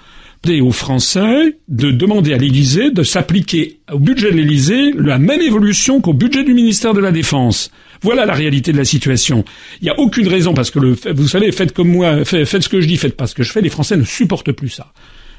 aux 0.61 0.73
Français 0.73 1.57
de 1.69 1.91
demander 1.91 2.33
à 2.33 2.39
l'Élysée 2.39 2.91
de 2.91 3.03
s'appliquer 3.03 3.79
au 3.93 3.99
budget 3.99 4.31
de 4.31 4.37
l'Élysée 4.37 4.93
la 4.97 5.19
même 5.19 5.41
évolution 5.41 6.01
qu'au 6.01 6.13
budget 6.13 6.45
du 6.45 6.55
ministère 6.55 6.95
de 6.95 7.01
la 7.01 7.11
Défense. 7.11 7.71
Voilà 8.03 8.27
la 8.27 8.35
réalité 8.35 8.73
de 8.73 8.79
la 8.79 8.85
situation. 8.85 9.45
Il 9.81 9.85
n'y 9.85 9.91
a 9.91 9.99
aucune 9.99 10.29
raison 10.29 10.55
parce 10.55 10.71
que 10.71 10.79
le, 10.79 10.97
vous 11.15 11.29
savez, 11.29 11.53
faites 11.53 11.73
comme 11.73 11.89
moi, 11.89 12.25
faites, 12.25 12.63
ce 12.63 12.69
que 12.69 12.81
je 12.81 12.87
dis, 12.87 12.97
faites 12.97 13.17
pas 13.17 13.27
ce 13.27 13.35
que 13.35 13.43
je 13.43 13.53
fais. 13.53 13.61
Les 13.61 13.71
Français 13.71 13.97
ne 13.97 14.05
supportent 14.05 14.53
plus 14.53 14.71
ça. 14.71 14.93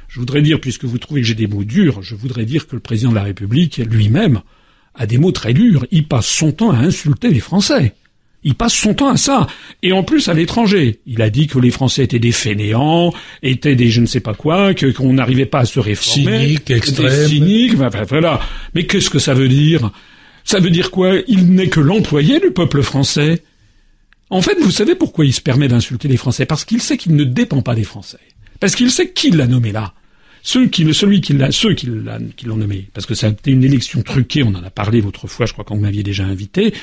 Je 0.08 0.20
voudrais 0.20 0.42
dire, 0.42 0.60
puisque 0.60 0.86
vous 0.86 0.98
trouvez 0.98 1.22
que 1.22 1.28
j'ai 1.28 1.36
des 1.36 1.48
mots 1.48 1.64
durs, 1.64 2.02
je 2.02 2.16
voudrais 2.16 2.46
dire 2.46 2.68
que 2.68 2.76
le 2.76 2.82
président 2.82 3.10
de 3.10 3.16
la 3.16 3.24
République 3.24 3.78
lui-même 3.78 4.42
a 4.96 5.06
des 5.06 5.18
mots 5.18 5.32
très 5.32 5.54
durs. 5.54 5.86
Il 5.92 6.08
passe 6.08 6.28
son 6.28 6.52
temps 6.52 6.72
à 6.72 6.78
insulter 6.78 7.30
les 7.30 7.40
Français. 7.40 7.94
Il 8.44 8.56
passe 8.56 8.74
son 8.74 8.94
temps 8.94 9.10
à 9.10 9.18
ça. 9.18 9.48
Et 9.84 9.92
en 9.92 10.04
plus 10.04 10.30
à 10.30 10.34
l'étranger. 10.34 11.00
Il 11.06 11.22
a 11.22 11.30
dit 11.30 11.48
que 11.48 11.60
les 11.60 11.72
Français 11.72 12.04
étaient 12.04 12.20
des 12.20 12.32
fainéants, 12.32 13.14
étaient 13.44 13.76
des 13.76 13.90
je 13.90 14.00
ne 14.00 14.06
sais 14.06 14.22
pas 14.22 14.34
quoi, 14.34 14.74
que 14.74 14.86
qu'on 14.88 15.14
n'arrivait 15.14 15.46
pas 15.46 15.60
à 15.60 15.66
se 15.66 15.80
réformer. 15.80 16.46
Cyniques, 16.46 16.72
extrêmes. 16.72 17.10
Des 17.10 17.28
cyniques, 17.28 17.76
voilà. 17.76 18.40
Mais 18.74 18.86
qu'est-ce 18.86 19.10
que 19.10 19.20
ça 19.20 19.34
veut 19.34 19.50
dire? 19.50 19.92
Ça 20.48 20.62
veut 20.62 20.70
dire 20.70 20.92
quoi? 20.92 21.16
Il 21.28 21.54
n'est 21.54 21.68
que 21.68 21.82
l'employé 21.82 22.40
du 22.40 22.52
peuple 22.52 22.82
français. 22.82 23.44
En 24.30 24.42
fait, 24.42 24.58
vous 24.62 24.72
savez 24.72 24.96
pourquoi 24.96 25.26
il 25.26 25.34
se 25.34 25.42
permet 25.42 25.68
d'insulter 25.68 26.08
les 26.08 26.16
Français? 26.16 26.46
Parce 26.46 26.64
qu'il 26.64 26.82
sait 26.82 26.96
qu'il 26.96 27.18
ne 27.18 27.26
dépend 27.26 27.62
pas 27.62 27.76
des 27.76 27.84
Français. 27.84 28.18
Parce 28.62 28.74
qu'il 28.74 28.90
sait 28.90 29.12
qui 29.12 29.30
l'a 29.30 29.46
nommé 29.46 29.74
là. 29.74 29.94
Ceux 30.50 30.68
qui, 30.68 30.94
celui 30.94 31.20
qui 31.20 31.34
l'a, 31.34 31.52
ceux 31.52 31.74
qui 31.74 31.88
l'ont 31.88 32.56
nommé, 32.56 32.88
parce 32.94 33.06
que 33.06 33.16
ça 33.16 33.28
a 33.28 33.32
été 33.32 33.52
une 33.52 33.66
élection 33.66 34.02
truquée, 34.02 34.44
on 34.44 34.56
en 34.56 34.64
a 34.64 34.70
parlé 34.70 35.02
l'autre 35.02 35.28
fois, 35.28 35.46
je 35.46 35.52
crois 35.52 35.66
qu'on 35.66 35.76
m'aviez 35.76 36.04
déjà 36.04 36.24
invité. 36.24 36.74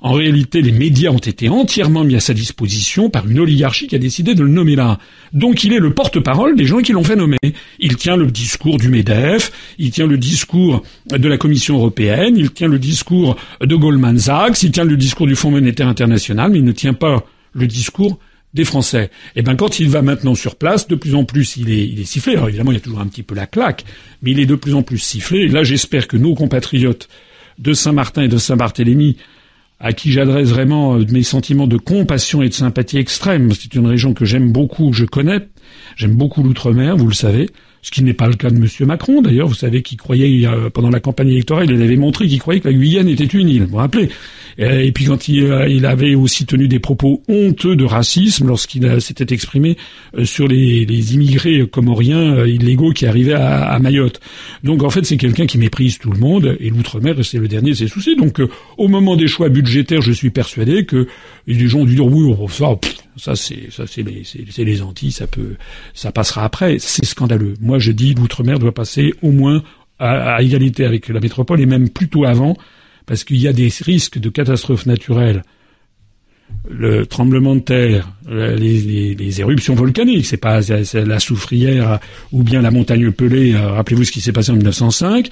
En 0.00 0.14
réalité, 0.14 0.62
les 0.62 0.72
médias 0.72 1.10
ont 1.10 1.18
été 1.18 1.50
entièrement 1.50 2.02
mis 2.02 2.16
à 2.16 2.20
sa 2.20 2.32
disposition 2.32 3.10
par 3.10 3.28
une 3.28 3.38
oligarchie 3.38 3.88
qui 3.88 3.94
a 3.94 3.98
décidé 3.98 4.34
de 4.34 4.42
le 4.42 4.48
nommer 4.48 4.74
là. 4.74 4.98
Donc 5.34 5.64
il 5.64 5.74
est 5.74 5.80
le 5.80 5.92
porte-parole 5.92 6.56
des 6.56 6.64
gens 6.64 6.78
qui 6.78 6.92
l'ont 6.92 7.04
fait 7.04 7.14
nommer. 7.14 7.36
Il 7.78 7.96
tient 7.96 8.16
le 8.16 8.24
discours 8.24 8.78
du 8.78 8.88
MEDEF, 8.88 9.52
il 9.76 9.90
tient 9.90 10.06
le 10.06 10.16
discours 10.16 10.82
de 11.10 11.28
la 11.28 11.36
Commission 11.36 11.76
européenne, 11.76 12.38
il 12.38 12.52
tient 12.52 12.68
le 12.68 12.78
discours 12.78 13.36
de 13.60 13.76
Goldman 13.76 14.18
Sachs, 14.18 14.62
il 14.62 14.70
tient 14.70 14.84
le 14.84 14.96
discours 14.96 15.26
du 15.26 15.36
Fonds 15.36 15.50
monétaire 15.50 15.88
international, 15.88 16.52
mais 16.52 16.60
il 16.60 16.64
ne 16.64 16.72
tient 16.72 16.94
pas 16.94 17.22
le 17.52 17.66
discours 17.66 18.18
des 18.54 18.64
Français. 18.64 19.10
Et 19.36 19.40
eh 19.40 19.42
ben 19.42 19.54
quand 19.54 19.78
il 19.78 19.88
va 19.88 20.02
maintenant 20.02 20.34
sur 20.34 20.56
place, 20.56 20.88
de 20.88 20.96
plus 20.96 21.14
en 21.14 21.24
plus 21.24 21.56
il 21.56 21.70
est, 21.70 21.86
il 21.86 22.00
est 22.00 22.04
sifflé. 22.04 22.34
Alors 22.34 22.48
évidemment 22.48 22.72
il 22.72 22.74
y 22.74 22.78
a 22.78 22.82
toujours 22.82 23.00
un 23.00 23.06
petit 23.06 23.22
peu 23.22 23.34
la 23.34 23.46
claque, 23.46 23.84
mais 24.22 24.32
il 24.32 24.40
est 24.40 24.46
de 24.46 24.56
plus 24.56 24.74
en 24.74 24.82
plus 24.82 24.98
sifflé. 24.98 25.40
Et 25.40 25.48
là 25.48 25.62
j'espère 25.62 26.08
que 26.08 26.16
nos 26.16 26.34
compatriotes 26.34 27.08
de 27.58 27.72
Saint-Martin 27.72 28.22
et 28.22 28.28
de 28.28 28.38
Saint-Barthélemy, 28.38 29.16
à 29.78 29.92
qui 29.92 30.12
j'adresse 30.12 30.48
vraiment 30.48 30.96
euh, 30.96 31.04
mes 31.10 31.22
sentiments 31.22 31.66
de 31.66 31.76
compassion 31.76 32.42
et 32.42 32.48
de 32.48 32.54
sympathie 32.54 32.98
extrême, 32.98 33.52
c'est 33.52 33.74
une 33.74 33.86
région 33.86 34.14
que 34.14 34.24
j'aime 34.24 34.52
beaucoup, 34.52 34.92
je 34.92 35.04
connais, 35.04 35.48
j'aime 35.96 36.14
beaucoup 36.14 36.42
l'outre-mer, 36.42 36.96
vous 36.96 37.08
le 37.08 37.14
savez, 37.14 37.48
ce 37.82 37.90
qui 37.90 38.02
n'est 38.02 38.14
pas 38.14 38.28
le 38.28 38.34
cas 38.34 38.50
de 38.50 38.56
M. 38.56 38.66
Macron, 38.86 39.22
d'ailleurs, 39.22 39.48
vous 39.48 39.54
savez 39.54 39.82
qu'il 39.82 39.98
croyait, 39.98 40.46
pendant 40.74 40.90
la 40.90 41.00
campagne 41.00 41.28
électorale, 41.28 41.70
il 41.70 41.82
avait 41.82 41.96
montré 41.96 42.26
qu'il 42.26 42.38
croyait 42.38 42.60
que 42.60 42.68
la 42.68 42.74
Guyane 42.74 43.08
était 43.08 43.24
une 43.24 43.48
île, 43.48 43.62
vous 43.62 43.70
vous 43.70 43.76
rappelez? 43.76 44.10
Et 44.58 44.92
puis 44.92 45.06
quand 45.06 45.28
il, 45.28 45.44
euh, 45.44 45.68
il, 45.68 45.86
avait 45.86 46.14
aussi 46.14 46.44
tenu 46.44 46.68
des 46.68 46.78
propos 46.78 47.22
honteux 47.28 47.76
de 47.76 47.84
racisme 47.84 48.46
lorsqu'il 48.46 49.00
s'était 49.00 49.32
exprimé 49.32 49.76
euh, 50.16 50.24
sur 50.24 50.48
les, 50.48 51.14
immigrés 51.14 51.66
comoriens 51.66 52.36
euh, 52.36 52.48
illégaux 52.48 52.92
qui 52.92 53.06
arrivaient 53.06 53.34
à, 53.34 53.78
Mayotte. 53.78 54.20
Donc 54.62 54.82
en 54.82 54.90
fait, 54.90 55.04
c'est 55.04 55.16
quelqu'un 55.16 55.46
qui 55.46 55.56
méprise 55.56 55.98
tout 55.98 56.10
le 56.10 56.18
monde, 56.18 56.56
et 56.60 56.68
l'outre-mer, 56.68 57.14
c'est 57.22 57.38
le 57.38 57.48
dernier 57.48 57.70
de 57.70 57.76
ses 57.76 57.88
soucis. 57.88 58.16
Donc 58.16 58.42
au 58.76 58.88
moment 58.88 59.16
des 59.16 59.28
choix 59.28 59.48
budgétaires, 59.48 60.02
je 60.02 60.12
suis 60.12 60.30
persuadé 60.30 60.84
que 60.84 61.06
les 61.46 61.68
gens 61.68 61.80
ont 61.80 61.84
dû 61.84 61.94
dire 61.94 62.06
oui, 62.06 62.34
ça, 62.50 62.78
ça 63.16 63.36
c'est 63.36 63.70
ça 63.70 63.86
c'est 63.86 64.02
les 64.02 64.22
c'est 64.24 64.64
les 64.64 64.82
Antilles, 64.82 65.12
ça 65.12 65.26
peut 65.26 65.56
ça 65.94 66.12
passera 66.12 66.44
après. 66.44 66.78
C'est 66.78 67.04
scandaleux. 67.04 67.54
Moi 67.60 67.78
je 67.78 67.92
dis 67.92 68.14
l'outre-mer 68.14 68.58
doit 68.58 68.72
passer 68.72 69.14
au 69.22 69.30
moins 69.30 69.62
à, 69.98 70.42
égalité 70.42 70.84
avec 70.84 71.08
la 71.08 71.20
métropole 71.20 71.60
et 71.60 71.66
même 71.66 71.90
plutôt 71.90 72.24
avant, 72.24 72.56
parce 73.06 73.24
qu'il 73.24 73.36
y 73.36 73.48
a 73.48 73.52
des 73.52 73.70
risques 73.82 74.18
de 74.18 74.30
catastrophes 74.30 74.86
naturelles 74.86 75.42
le 76.68 77.06
tremblement 77.06 77.54
de 77.54 77.60
terre, 77.60 78.12
les, 78.28 79.40
éruptions 79.40 79.74
volcaniques, 79.74 80.26
c'est 80.26 80.36
pas 80.36 80.60
la 80.60 81.20
soufrière 81.20 82.00
ou 82.32 82.42
bien 82.42 82.60
la 82.60 82.70
montagne 82.70 83.10
pelée, 83.12 83.54
euh, 83.54 83.70
rappelez-vous 83.72 84.04
ce 84.04 84.12
qui 84.12 84.20
s'est 84.20 84.32
passé 84.32 84.50
en 84.50 84.56
1905, 84.56 85.28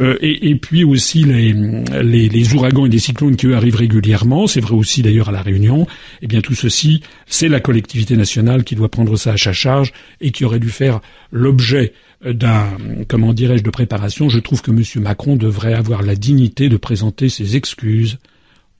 euh, 0.00 0.16
et, 0.20 0.54
puis 0.54 0.84
aussi 0.84 1.24
les, 1.24 1.52
les, 1.52 2.54
ouragans 2.54 2.86
et 2.86 2.88
les 2.88 2.98
cyclones 2.98 3.36
qui 3.36 3.46
eux 3.46 3.54
arrivent 3.54 3.76
régulièrement, 3.76 4.46
c'est 4.46 4.60
vrai 4.60 4.74
aussi 4.74 5.02
d'ailleurs 5.02 5.28
à 5.28 5.32
la 5.32 5.42
Réunion, 5.42 5.86
eh 6.22 6.26
bien 6.26 6.40
tout 6.40 6.54
ceci, 6.54 7.02
c'est 7.26 7.48
la 7.48 7.60
collectivité 7.60 8.16
nationale 8.16 8.64
qui 8.64 8.74
doit 8.74 8.88
prendre 8.88 9.16
ça 9.16 9.32
à 9.32 9.36
sa 9.36 9.52
charge 9.52 9.92
et 10.20 10.30
qui 10.30 10.44
aurait 10.44 10.60
dû 10.60 10.70
faire 10.70 11.00
l'objet 11.30 11.92
d'un, 12.24 12.68
comment 13.08 13.32
dirais-je, 13.32 13.64
de 13.64 13.70
préparation. 13.70 14.28
Je 14.28 14.38
trouve 14.38 14.62
que 14.62 14.70
M. 14.70 14.82
Macron 15.02 15.36
devrait 15.36 15.74
avoir 15.74 16.02
la 16.02 16.14
dignité 16.14 16.68
de 16.68 16.76
présenter 16.76 17.28
ses 17.28 17.56
excuses 17.56 18.18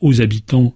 aux 0.01 0.21
habitants 0.21 0.75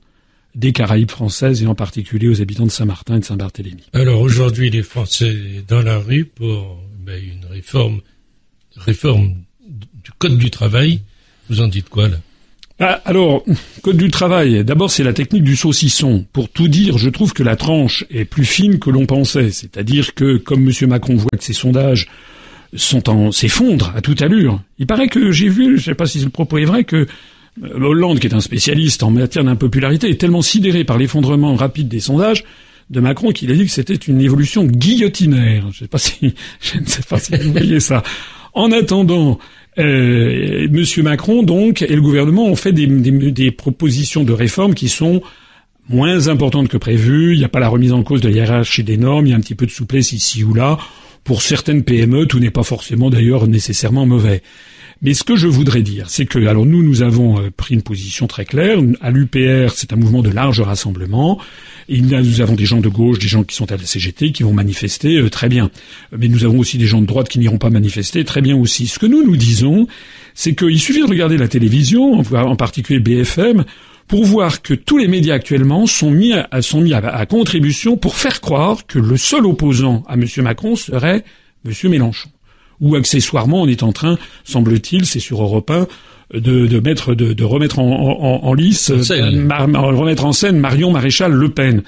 des 0.55 0.73
Caraïbes 0.73 1.11
françaises 1.11 1.63
et 1.63 1.67
en 1.67 1.75
particulier 1.75 2.29
aux 2.29 2.41
habitants 2.41 2.65
de 2.65 2.71
Saint-Martin 2.71 3.17
et 3.17 3.21
de 3.21 3.25
Saint-Barthélemy. 3.25 3.85
Alors 3.93 4.21
aujourd'hui, 4.21 4.71
les 4.71 4.83
Français 4.83 5.65
dans 5.69 5.83
la 5.83 5.99
rue 5.99 6.25
pour 6.25 6.83
ben, 6.99 7.23
une 7.23 7.45
réforme, 7.47 8.01
réforme 8.75 9.35
code 10.19 10.39
du 10.39 10.51
travail. 10.51 11.01
Vous 11.49 11.61
en 11.61 11.69
dites 11.69 11.89
quoi 11.89 12.09
là 12.09 12.17
ah, 12.79 13.01
alors, 13.07 13.43
code 13.81 13.97
du 13.97 14.11
travail, 14.11 14.63
d'abord 14.63 14.91
c'est 14.91 15.03
la 15.03 15.15
technique 15.15 15.45
du 15.45 15.57
saucisson. 15.57 16.27
Pour 16.35 16.51
tout 16.51 16.69
dire, 16.69 16.99
je 16.99 17.09
trouve 17.09 17.33
que 17.33 17.43
la 17.43 17.57
tranche 17.57 18.05
est 18.11 18.27
plus 18.27 18.45
fine 18.45 18.79
que 18.79 18.91
l'on 18.91 19.07
pensait. 19.07 19.51
C'est-à-dire 19.51 20.13
que, 20.13 20.37
comme 20.37 20.69
M. 20.69 20.89
Macron 20.91 21.17
voit 21.17 21.31
que 21.39 21.45
ses 21.45 21.55
sondages 21.55 22.07
sont 22.75 23.09
en 23.09 23.33
s'effondrent 23.33 23.95
à 23.97 24.03
toute 24.03 24.21
allure, 24.21 24.61
il 24.79 24.87
paraît 24.87 25.09
que 25.09 25.33
j'ai 25.33 25.49
vu, 25.49 25.79
je 25.79 25.81
ne 25.81 25.81
sais 25.81 25.95
pas 25.95 26.05
si 26.05 26.19
le 26.19 26.29
propos 26.29 26.59
est 26.59 26.67
vrai, 26.67 26.85
que 26.85 27.07
euh, 27.65 27.81
Hollande, 27.81 28.19
qui 28.19 28.27
est 28.27 28.35
un 28.35 28.41
spécialiste 28.41 29.03
en 29.03 29.11
matière 29.11 29.45
d'impopularité, 29.45 30.11
est 30.11 30.21
tellement 30.21 30.43
sidéré 30.43 30.85
par 30.85 30.99
l'effondrement 30.99 31.55
rapide 31.55 31.89
des 31.89 32.01
sondages 32.01 32.45
de 32.91 33.01
Macron 33.01 33.33
qu'il 33.33 33.51
a 33.51 33.55
dit 33.55 33.65
que 33.65 33.73
c'était 33.73 33.95
une 33.95 34.21
évolution 34.21 34.65
guillotinaire. 34.65 35.65
Je 35.73 35.85
ne 36.81 36.87
sais 36.87 37.03
pas 37.09 37.19
si 37.19 37.37
vous 37.37 37.53
voyez 37.53 37.81
ça. 37.81 38.03
En 38.53 38.71
attendant, 38.71 39.39
euh, 39.79 40.69
Monsieur 40.71 41.03
Macron, 41.03 41.43
donc, 41.43 41.83
et 41.83 41.95
le 41.95 42.01
gouvernement 42.01 42.47
ont 42.47 42.57
fait 42.57 42.73
des, 42.73 42.87
des, 42.87 43.51
propositions 43.51 44.25
de 44.25 44.33
réforme 44.33 44.75
qui 44.75 44.89
sont 44.89 45.23
moins 45.89 46.29
importantes 46.29 46.69
que 46.69 46.77
prévues. 46.77 47.35
Il 47.35 47.39
n'y 47.39 47.45
a 47.45 47.49
pas 47.49 47.61
la 47.61 47.69
remise 47.69 47.93
en 47.93 48.03
cause 48.03 48.21
de 48.21 48.29
la 48.29 48.35
hiérarchie 48.35 48.85
des 48.85 48.97
normes. 48.97 49.27
Il 49.27 49.31
y 49.31 49.33
a 49.33 49.37
un 49.37 49.41
petit 49.41 49.55
peu 49.55 49.67
de 49.67 49.71
souplesse 49.71 50.13
ici 50.13 50.45
ou 50.45 50.55
là. 50.55 50.79
Pour 51.25 51.43
certaines 51.43 51.83
PME, 51.83 52.27
tout 52.27 52.39
n'est 52.39 52.51
pas 52.51 52.63
forcément 52.63 53.11
d'ailleurs 53.11 53.47
nécessairement 53.49 54.07
mauvais. 54.07 54.43
Mais 55.03 55.13
ce 55.13 55.25
que 55.25 55.37
je 55.37 55.47
voudrais 55.47 55.83
dire, 55.83 56.09
c'est 56.09 56.25
que, 56.25 56.39
alors 56.47 56.65
nous, 56.65 56.83
nous 56.83 57.03
avons 57.03 57.39
euh, 57.39 57.51
pris 57.55 57.75
une 57.75 57.83
position 57.83 58.27
très 58.27 58.47
claire. 58.47 58.79
À 59.03 59.11
l'UPR, 59.11 59.71
c'est 59.75 59.93
un 59.93 59.97
mouvement 59.97 60.23
de 60.23 60.31
large 60.31 60.61
rassemblement. 60.61 61.39
Et 61.89 62.01
nous 62.01 62.41
avons 62.41 62.55
des 62.55 62.65
gens 62.65 62.81
de 62.81 62.89
gauche, 62.89 63.19
des 63.19 63.29
gens 63.29 63.45
qui 63.45 63.55
sont 63.55 63.71
à 63.71 63.77
la 63.77 63.85
CGT, 63.85 64.33
qui 64.33 64.43
vont 64.43 64.55
manifester 64.55 65.19
euh, 65.19 65.29
très 65.29 65.49
bien. 65.49 65.71
Mais 66.17 66.29
nous 66.29 66.45
avons 66.45 66.59
aussi 66.59 66.79
des 66.79 66.87
gens 66.87 67.03
de 67.03 67.07
droite 67.07 67.29
qui 67.29 67.39
n'iront 67.39 67.59
pas 67.59 67.71
manifester 67.71 68.25
très 68.25 68.41
bien 68.41 68.57
aussi. 68.57 68.87
Ce 68.87 68.99
que 68.99 69.07
nous 69.07 69.23
nous 69.23 69.37
disons, 69.37 69.87
c'est 70.35 70.55
qu'il 70.55 70.81
suffit 70.81 71.03
de 71.03 71.09
regarder 71.09 71.37
la 71.37 71.49
télévision, 71.49 72.23
en 72.33 72.57
particulier 72.57 72.99
BFM, 72.99 73.65
pour 74.09 74.25
voir 74.25 74.63
que 74.63 74.73
tous 74.73 74.97
les 74.97 75.09
médias 75.09 75.35
actuellement 75.35 75.87
sont 75.87 76.11
mis 76.11 76.33
à, 76.33 76.63
sont 76.63 76.81
mis 76.81 76.95
à 76.95 77.27
contribution 77.27 77.97
pour 77.97 78.17
faire 78.17 78.41
croire 78.41 78.87
que 78.87 78.99
le 78.99 79.17
seul 79.17 79.45
opposant 79.45 80.05
à 80.09 80.15
M. 80.15 80.25
Macron 80.39 80.75
serait 80.75 81.25
M. 81.67 81.91
Mélenchon 81.91 82.31
ou 82.81 82.95
accessoirement 82.95 83.63
on 83.63 83.69
est 83.69 83.83
en 83.83 83.93
train, 83.93 84.19
semble-t-il, 84.45 85.07
c'est 85.07 85.21
sur 85.21 85.43
Europe 85.43 85.71
1, 85.71 85.87
de, 86.35 86.67
de 86.67 86.81
mettre, 86.81 87.15
de, 87.15 87.33
de 87.33 87.45
remettre 87.45 87.79
en, 87.79 87.91
en, 87.91 88.45
en 88.45 88.55
lice, 88.55 88.91
euh, 88.91 88.97
remettre 88.99 90.25
en 90.25 90.33
scène 90.33 90.59
Marion 90.59 90.91
Maréchal 90.91 91.33
Le 91.33 91.49
Pen. 91.49 91.83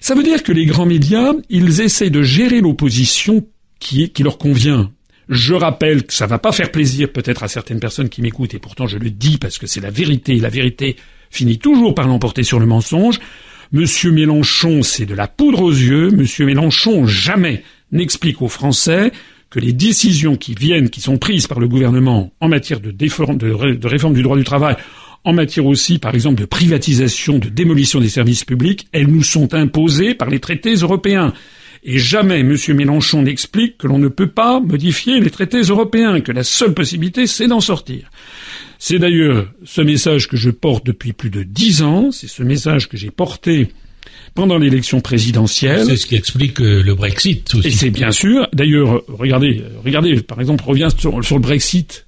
Ça 0.00 0.14
veut 0.14 0.22
dire 0.22 0.42
que 0.42 0.52
les 0.52 0.66
grands 0.66 0.86
médias, 0.86 1.32
ils 1.50 1.80
essaient 1.80 2.10
de 2.10 2.22
gérer 2.22 2.60
l'opposition 2.60 3.46
qui, 3.78 4.10
qui 4.10 4.22
leur 4.22 4.38
convient. 4.38 4.90
Je 5.28 5.54
rappelle 5.54 6.04
que 6.04 6.12
ça 6.12 6.26
va 6.26 6.38
pas 6.38 6.52
faire 6.52 6.72
plaisir 6.72 7.12
peut-être 7.12 7.44
à 7.44 7.48
certaines 7.48 7.78
personnes 7.78 8.08
qui 8.08 8.22
m'écoutent, 8.22 8.54
et 8.54 8.58
pourtant 8.58 8.86
je 8.86 8.98
le 8.98 9.10
dis 9.10 9.38
parce 9.38 9.58
que 9.58 9.66
c'est 9.66 9.80
la 9.80 9.90
vérité. 9.90 10.34
La 10.36 10.48
vérité 10.48 10.96
finit 11.30 11.58
toujours 11.58 11.94
par 11.94 12.08
l'emporter 12.08 12.42
sur 12.42 12.58
le 12.58 12.66
mensonge. 12.66 13.20
Monsieur 13.72 14.10
Mélenchon, 14.10 14.82
c'est 14.82 15.06
de 15.06 15.14
la 15.14 15.28
poudre 15.28 15.62
aux 15.62 15.70
yeux. 15.70 16.10
Monsieur 16.10 16.46
Mélenchon 16.46 17.06
jamais 17.06 17.62
n'explique 17.92 18.42
aux 18.42 18.48
Français 18.48 19.12
que 19.50 19.58
les 19.58 19.72
décisions 19.72 20.36
qui 20.36 20.54
viennent, 20.54 20.90
qui 20.90 21.00
sont 21.00 21.18
prises 21.18 21.46
par 21.46 21.60
le 21.60 21.68
gouvernement 21.68 22.32
en 22.40 22.48
matière 22.48 22.80
de, 22.80 22.94
réforme 23.86 24.14
du 24.14 24.22
droit 24.22 24.36
du 24.36 24.44
travail, 24.44 24.76
en 25.24 25.32
matière 25.32 25.66
aussi, 25.66 25.98
par 25.98 26.14
exemple, 26.14 26.40
de 26.40 26.46
privatisation, 26.46 27.38
de 27.38 27.48
démolition 27.48 28.00
des 28.00 28.08
services 28.08 28.44
publics, 28.44 28.86
elles 28.92 29.08
nous 29.08 29.22
sont 29.22 29.52
imposées 29.52 30.14
par 30.14 30.30
les 30.30 30.40
traités 30.40 30.74
européens. 30.74 31.34
Et 31.82 31.98
jamais 31.98 32.40
M. 32.40 32.56
Mélenchon 32.74 33.22
n'explique 33.22 33.78
que 33.78 33.86
l'on 33.86 33.98
ne 33.98 34.08
peut 34.08 34.28
pas 34.28 34.60
modifier 34.60 35.18
les 35.18 35.30
traités 35.30 35.62
européens, 35.62 36.20
que 36.20 36.32
la 36.32 36.44
seule 36.44 36.74
possibilité, 36.74 37.26
c'est 37.26 37.48
d'en 37.48 37.60
sortir. 37.60 38.10
C'est 38.78 38.98
d'ailleurs 38.98 39.50
ce 39.64 39.80
message 39.80 40.28
que 40.28 40.36
je 40.36 40.50
porte 40.50 40.86
depuis 40.86 41.12
plus 41.12 41.30
de 41.30 41.42
dix 41.42 41.82
ans, 41.82 42.10
c'est 42.12 42.28
ce 42.28 42.42
message 42.42 42.88
que 42.88 42.96
j'ai 42.96 43.10
porté 43.10 43.68
pendant 44.34 44.58
l'élection 44.58 45.00
présidentielle. 45.00 45.86
C'est 45.86 45.96
ce 45.96 46.06
qui 46.06 46.16
explique 46.16 46.60
euh, 46.60 46.82
le 46.82 46.94
Brexit 46.94 47.54
aussi. 47.54 47.68
Et 47.68 47.70
c'est 47.70 47.90
bien 47.90 48.12
sûr. 48.12 48.48
D'ailleurs, 48.52 49.02
regardez, 49.08 49.62
regardez, 49.84 50.20
par 50.22 50.40
exemple, 50.40 50.64
revient 50.64 50.88
sur, 50.96 51.24
sur, 51.24 51.36
le 51.36 51.42
Brexit. 51.42 52.06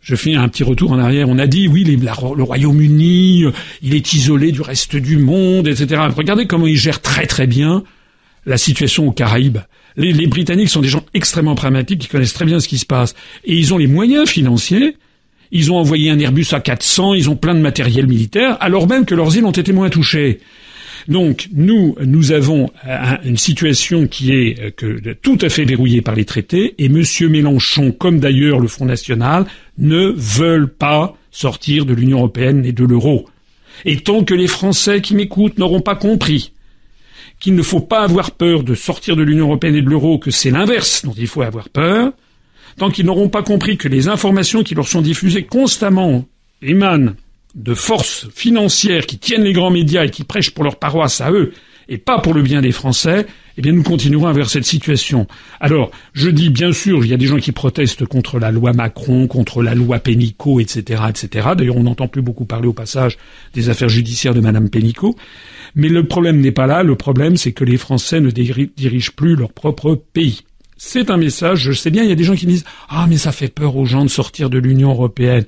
Je 0.00 0.14
fais 0.14 0.34
un 0.34 0.48
petit 0.48 0.62
retour 0.62 0.92
en 0.92 0.98
arrière. 0.98 1.28
On 1.28 1.38
a 1.38 1.46
dit, 1.46 1.68
oui, 1.68 1.84
le 1.84 2.42
Royaume-Uni, 2.42 3.44
euh, 3.44 3.52
il 3.82 3.94
est 3.94 4.12
isolé 4.12 4.52
du 4.52 4.62
reste 4.62 4.96
du 4.96 5.18
monde, 5.18 5.68
etc. 5.68 6.02
Regardez 6.16 6.46
comment 6.46 6.66
il 6.66 6.76
gère 6.76 7.00
très 7.02 7.26
très 7.26 7.46
bien 7.46 7.82
la 8.46 8.56
situation 8.56 9.08
aux 9.08 9.12
Caraïbes. 9.12 9.58
Les, 9.96 10.12
les 10.12 10.26
Britanniques 10.26 10.70
sont 10.70 10.80
des 10.80 10.88
gens 10.88 11.04
extrêmement 11.12 11.54
pragmatiques, 11.54 12.00
qui 12.00 12.08
connaissent 12.08 12.32
très 12.32 12.44
bien 12.44 12.60
ce 12.60 12.68
qui 12.68 12.78
se 12.78 12.86
passe. 12.86 13.14
Et 13.44 13.56
ils 13.56 13.74
ont 13.74 13.78
les 13.78 13.88
moyens 13.88 14.28
financiers 14.28 14.96
ils 15.50 15.72
ont 15.72 15.76
envoyé 15.76 16.10
un 16.10 16.18
Airbus 16.18 16.46
à 16.52 16.60
400, 16.60 17.14
ils 17.14 17.30
ont 17.30 17.36
plein 17.36 17.54
de 17.54 17.60
matériel 17.60 18.06
militaire, 18.06 18.56
alors 18.60 18.86
même 18.86 19.04
que 19.04 19.14
leurs 19.14 19.36
îles 19.36 19.44
ont 19.44 19.50
été 19.50 19.72
moins 19.72 19.88
touchées. 19.88 20.40
Donc 21.06 21.48
nous, 21.52 21.94
nous 22.04 22.32
avons 22.32 22.70
une 23.24 23.36
situation 23.36 24.06
qui 24.06 24.32
est 24.32 24.82
euh, 24.82 25.14
tout 25.22 25.38
à 25.40 25.48
fait 25.48 25.64
verrouillée 25.64 26.02
par 26.02 26.14
les 26.14 26.24
traités, 26.24 26.74
et 26.78 26.86
M. 26.86 27.02
Mélenchon, 27.30 27.92
comme 27.92 28.18
d'ailleurs 28.18 28.60
le 28.60 28.68
Front 28.68 28.86
National, 28.86 29.46
ne 29.78 30.12
veulent 30.16 30.72
pas 30.72 31.16
sortir 31.30 31.86
de 31.86 31.94
l'Union 31.94 32.18
européenne 32.18 32.64
et 32.64 32.72
de 32.72 32.84
l'euro. 32.84 33.28
Et 33.84 33.98
tant 33.98 34.24
que 34.24 34.34
les 34.34 34.48
Français 34.48 35.00
qui 35.00 35.14
m'écoutent 35.14 35.58
n'auront 35.58 35.80
pas 35.80 35.94
compris 35.94 36.52
qu'il 37.38 37.54
ne 37.54 37.62
faut 37.62 37.80
pas 37.80 38.00
avoir 38.00 38.32
peur 38.32 38.64
de 38.64 38.74
sortir 38.74 39.14
de 39.14 39.22
l'Union 39.22 39.46
européenne 39.46 39.76
et 39.76 39.82
de 39.82 39.88
l'euro, 39.88 40.18
que 40.18 40.32
c'est 40.32 40.50
l'inverse 40.50 41.04
dont 41.04 41.14
il 41.16 41.28
faut 41.28 41.42
avoir 41.42 41.68
peur, 41.68 42.12
tant 42.78 42.90
qu'ils 42.90 43.06
n'auront 43.06 43.28
pas 43.28 43.42
compris 43.42 43.76
que 43.76 43.88
les 43.88 44.08
informations 44.08 44.64
qui 44.64 44.74
leur 44.74 44.88
sont 44.88 45.02
diffusées 45.02 45.44
constamment 45.44 46.24
émanent 46.62 47.12
de 47.54 47.74
forces 47.74 48.28
financières 48.34 49.06
qui 49.06 49.18
tiennent 49.18 49.44
les 49.44 49.52
grands 49.52 49.70
médias 49.70 50.04
et 50.04 50.10
qui 50.10 50.24
prêchent 50.24 50.50
pour 50.50 50.64
leur 50.64 50.76
paroisse 50.76 51.20
à 51.20 51.30
eux 51.32 51.52
et 51.88 51.98
pas 51.98 52.18
pour 52.18 52.34
le 52.34 52.42
bien 52.42 52.60
des 52.60 52.72
Français, 52.72 53.26
eh 53.56 53.62
bien 53.62 53.72
nous 53.72 53.82
continuerons 53.82 54.30
vers 54.32 54.50
cette 54.50 54.66
situation. 54.66 55.26
Alors, 55.58 55.90
je 56.12 56.28
dis 56.28 56.50
bien 56.50 56.72
sûr, 56.72 57.04
il 57.04 57.10
y 57.10 57.14
a 57.14 57.16
des 57.16 57.26
gens 57.26 57.38
qui 57.38 57.52
protestent 57.52 58.04
contre 58.04 58.38
la 58.38 58.50
loi 58.50 58.72
Macron, 58.72 59.26
contre 59.26 59.62
la 59.62 59.74
loi 59.74 59.98
Pénicaud, 59.98 60.60
etc., 60.60 61.02
etc. 61.08 61.48
D'ailleurs, 61.56 61.76
on 61.76 61.84
n'entend 61.84 62.06
plus 62.06 62.22
beaucoup 62.22 62.44
parler 62.44 62.68
au 62.68 62.74
passage 62.74 63.16
des 63.54 63.70
affaires 63.70 63.88
judiciaires 63.88 64.34
de 64.34 64.40
Madame 64.40 64.68
Pénicaud. 64.68 65.16
Mais 65.74 65.88
le 65.88 66.06
problème 66.06 66.40
n'est 66.40 66.52
pas 66.52 66.66
là. 66.66 66.82
Le 66.82 66.94
problème, 66.94 67.36
c'est 67.36 67.52
que 67.52 67.64
les 67.64 67.78
Français 67.78 68.20
ne 68.20 68.30
dirigent 68.30 69.12
plus 69.16 69.34
leur 69.34 69.52
propre 69.52 69.94
pays. 69.94 70.42
C'est 70.80 71.10
un 71.10 71.16
message, 71.16 71.58
je 71.58 71.72
sais 71.72 71.90
bien, 71.90 72.04
il 72.04 72.08
y 72.08 72.12
a 72.12 72.14
des 72.14 72.22
gens 72.22 72.36
qui 72.36 72.46
disent 72.46 72.64
Ah, 72.88 73.06
mais 73.08 73.16
ça 73.16 73.32
fait 73.32 73.48
peur 73.48 73.74
aux 73.74 73.84
gens 73.84 74.04
de 74.04 74.10
sortir 74.10 74.48
de 74.48 74.58
l'Union 74.58 74.90
européenne. 74.90 75.44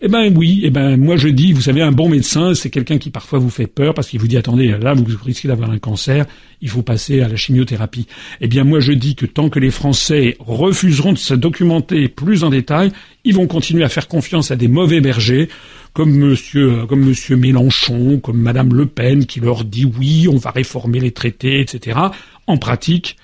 Eh 0.00 0.08
ben 0.08 0.36
oui, 0.36 0.62
eh 0.64 0.70
ben 0.70 0.96
moi 0.96 1.16
je 1.16 1.28
dis, 1.28 1.52
vous 1.52 1.60
savez, 1.60 1.82
un 1.82 1.92
bon 1.92 2.08
médecin, 2.08 2.52
c'est 2.54 2.68
quelqu'un 2.68 2.98
qui 2.98 3.10
parfois 3.10 3.38
vous 3.38 3.48
fait 3.48 3.68
peur 3.68 3.94
parce 3.94 4.08
qu'il 4.08 4.18
vous 4.18 4.26
dit 4.26 4.36
attendez, 4.36 4.76
là 4.80 4.92
vous 4.92 5.04
risquez 5.24 5.46
d'avoir 5.46 5.70
un 5.70 5.78
cancer, 5.78 6.26
il 6.60 6.68
faut 6.68 6.82
passer 6.82 7.20
à 7.20 7.28
la 7.28 7.36
chimiothérapie. 7.36 8.08
Eh 8.40 8.48
bien 8.48 8.64
moi 8.64 8.80
je 8.80 8.90
dis 8.90 9.14
que 9.14 9.24
tant 9.24 9.50
que 9.50 9.60
les 9.60 9.70
Français 9.70 10.36
refuseront 10.40 11.12
de 11.12 11.18
se 11.18 11.34
documenter 11.34 12.08
plus 12.08 12.42
en 12.42 12.50
détail, 12.50 12.90
ils 13.22 13.36
vont 13.36 13.46
continuer 13.46 13.84
à 13.84 13.88
faire 13.88 14.08
confiance 14.08 14.50
à 14.50 14.56
des 14.56 14.66
mauvais 14.66 15.00
bergers 15.00 15.48
comme 15.92 16.10
monsieur, 16.10 16.86
comme 16.86 17.04
monsieur 17.04 17.36
Mélenchon, 17.36 18.18
comme 18.18 18.40
madame 18.40 18.74
Le 18.74 18.86
Pen 18.86 19.26
qui 19.26 19.38
leur 19.38 19.62
dit 19.62 19.84
oui, 19.84 20.26
on 20.26 20.38
va 20.38 20.50
réformer 20.50 20.98
les 20.98 21.12
traités, 21.12 21.60
etc. 21.60 22.00
En 22.48 22.56
pratique, 22.56 23.16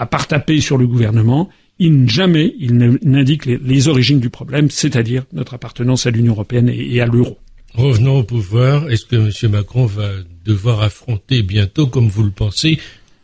à 0.00 0.06
part 0.06 0.26
taper 0.26 0.62
sur 0.62 0.78
le 0.78 0.86
gouvernement, 0.86 1.50
il 1.78 2.08
jamais 2.08 2.54
il 2.58 2.78
n'indique 3.02 3.44
les, 3.44 3.88
origines 3.88 4.18
du 4.18 4.30
problème, 4.30 4.70
c'est-à-dire 4.70 5.24
notre 5.34 5.52
appartenance 5.54 6.06
à 6.06 6.10
l'Union 6.10 6.32
européenne 6.32 6.70
et, 6.74 7.02
à 7.02 7.06
l'euro. 7.06 7.38
Revenons 7.74 8.18
au 8.18 8.22
pouvoir. 8.22 8.90
Est-ce 8.90 9.04
que 9.04 9.16
M. 9.16 9.52
Macron 9.52 9.84
va 9.84 10.08
devoir 10.44 10.82
affronter 10.82 11.42
bientôt, 11.42 11.86
comme 11.86 12.08
vous 12.08 12.22
le 12.22 12.30
pensez, 12.30 12.78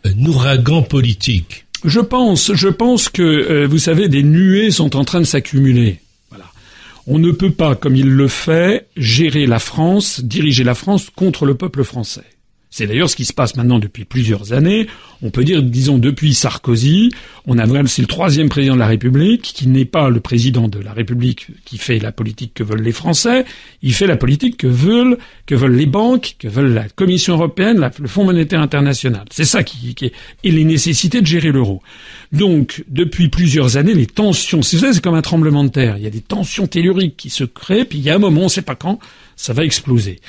un 0.05 0.25
ouragan 0.27 0.83
politique? 0.83 1.65
Je 1.83 2.01
pense, 2.01 2.53
je 2.55 2.69
pense 2.69 3.09
que, 3.09 3.23
euh, 3.23 3.67
vous 3.67 3.79
savez, 3.79 4.09
des 4.09 4.23
nuées 4.23 4.71
sont 4.71 4.97
en 4.97 5.05
train 5.05 5.21
de 5.21 5.27
s'accumuler. 5.27 6.01
Voilà. 6.29 6.45
On 7.07 7.19
ne 7.19 7.33
peut 7.33 7.53
pas, 7.53 7.75
comme 7.75 7.97
il 7.97 8.11
le 8.11 8.29
fait, 8.29 8.87
gérer 8.99 9.47
la 9.47 9.59
France, 9.59 10.23
diriger 10.23 10.63
la 10.63 10.75
France 10.75 11.09
contre 11.09 11.47
le 11.47 11.55
peuple 11.55 11.85
français. 11.85 12.36
C'est 12.77 12.87
d'ailleurs 12.87 13.09
ce 13.09 13.17
qui 13.17 13.25
se 13.25 13.33
passe 13.33 13.57
maintenant 13.57 13.79
depuis 13.79 14.05
plusieurs 14.05 14.53
années. 14.53 14.87
On 15.23 15.31
peut 15.31 15.45
dire, 15.45 15.63
disons, 15.63 15.97
depuis 15.97 16.35
Sarkozy, 16.35 17.11
on 17.47 17.59
a 17.59 17.65
c'est 17.87 18.03
le 18.03 18.07
troisième 18.07 18.51
président 18.51 18.75
de 18.75 18.81
la 18.81 18.87
République 18.87 19.41
qui 19.41 19.67
n'est 19.67 19.87
pas 19.87 20.11
le 20.11 20.21
président 20.21 20.69
de 20.69 20.79
la 20.79 20.93
République 20.93 21.47
qui 21.65 21.79
fait 21.79 21.99
la 21.99 22.13
politique 22.13 22.53
que 22.53 22.63
veulent 22.63 22.83
les 22.83 22.93
Français. 22.93 23.47
Il 23.81 23.95
fait 23.95 24.07
la 24.07 24.19
politique 24.19 24.59
que 24.59 24.67
veulent, 24.67 25.17
que 25.47 25.55
veulent 25.55 25.75
les 25.75 25.87
banques, 25.87 26.37
que 26.39 26.49
veulent 26.49 26.75
la 26.75 26.87
Commission 26.91 27.33
européenne, 27.33 27.91
le 27.99 28.09
Fonds 28.09 28.25
monétaire 28.25 28.61
international. 28.61 29.25
C'est 29.31 29.47
ça 29.47 29.63
qui, 29.63 29.95
qui 29.95 30.05
est, 30.05 30.13
et 30.45 30.51
les 30.51 30.65
nécessités 30.65 31.23
de 31.23 31.27
gérer 31.27 31.53
l'euro. 31.53 31.81
Donc, 32.33 32.85
depuis 32.89 33.29
plusieurs 33.29 33.79
années, 33.79 33.95
les 33.95 34.05
tensions, 34.05 34.61
c'est 34.61 35.01
comme 35.01 35.15
un 35.15 35.23
tremblement 35.23 35.65
de 35.65 35.71
terre. 35.71 35.97
Il 35.97 36.05
y 36.05 36.07
a 36.07 36.11
des 36.11 36.21
tensions 36.21 36.67
telluriques 36.67 37.17
qui 37.17 37.31
se 37.31 37.45
créent, 37.45 37.87
puis 37.87 37.97
il 37.97 38.05
y 38.05 38.11
a 38.11 38.17
un 38.17 38.19
moment, 38.19 38.43
on 38.43 38.45
ne 38.45 38.51
sait 38.51 38.61
pas 38.61 38.75
quand, 38.75 38.99
ça 39.37 39.53
va 39.53 39.65
exploser. 39.65 40.21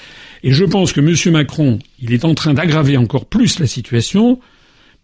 Et 0.43 0.51
je 0.51 0.65
pense 0.65 0.93
que 0.93 0.99
M. 0.99 1.33
Macron, 1.33 1.79
il 1.99 2.13
est 2.13 2.25
en 2.25 2.35
train 2.35 2.53
d'aggraver 2.53 2.97
encore 2.97 3.25
plus 3.25 3.59
la 3.59 3.67
situation, 3.67 4.39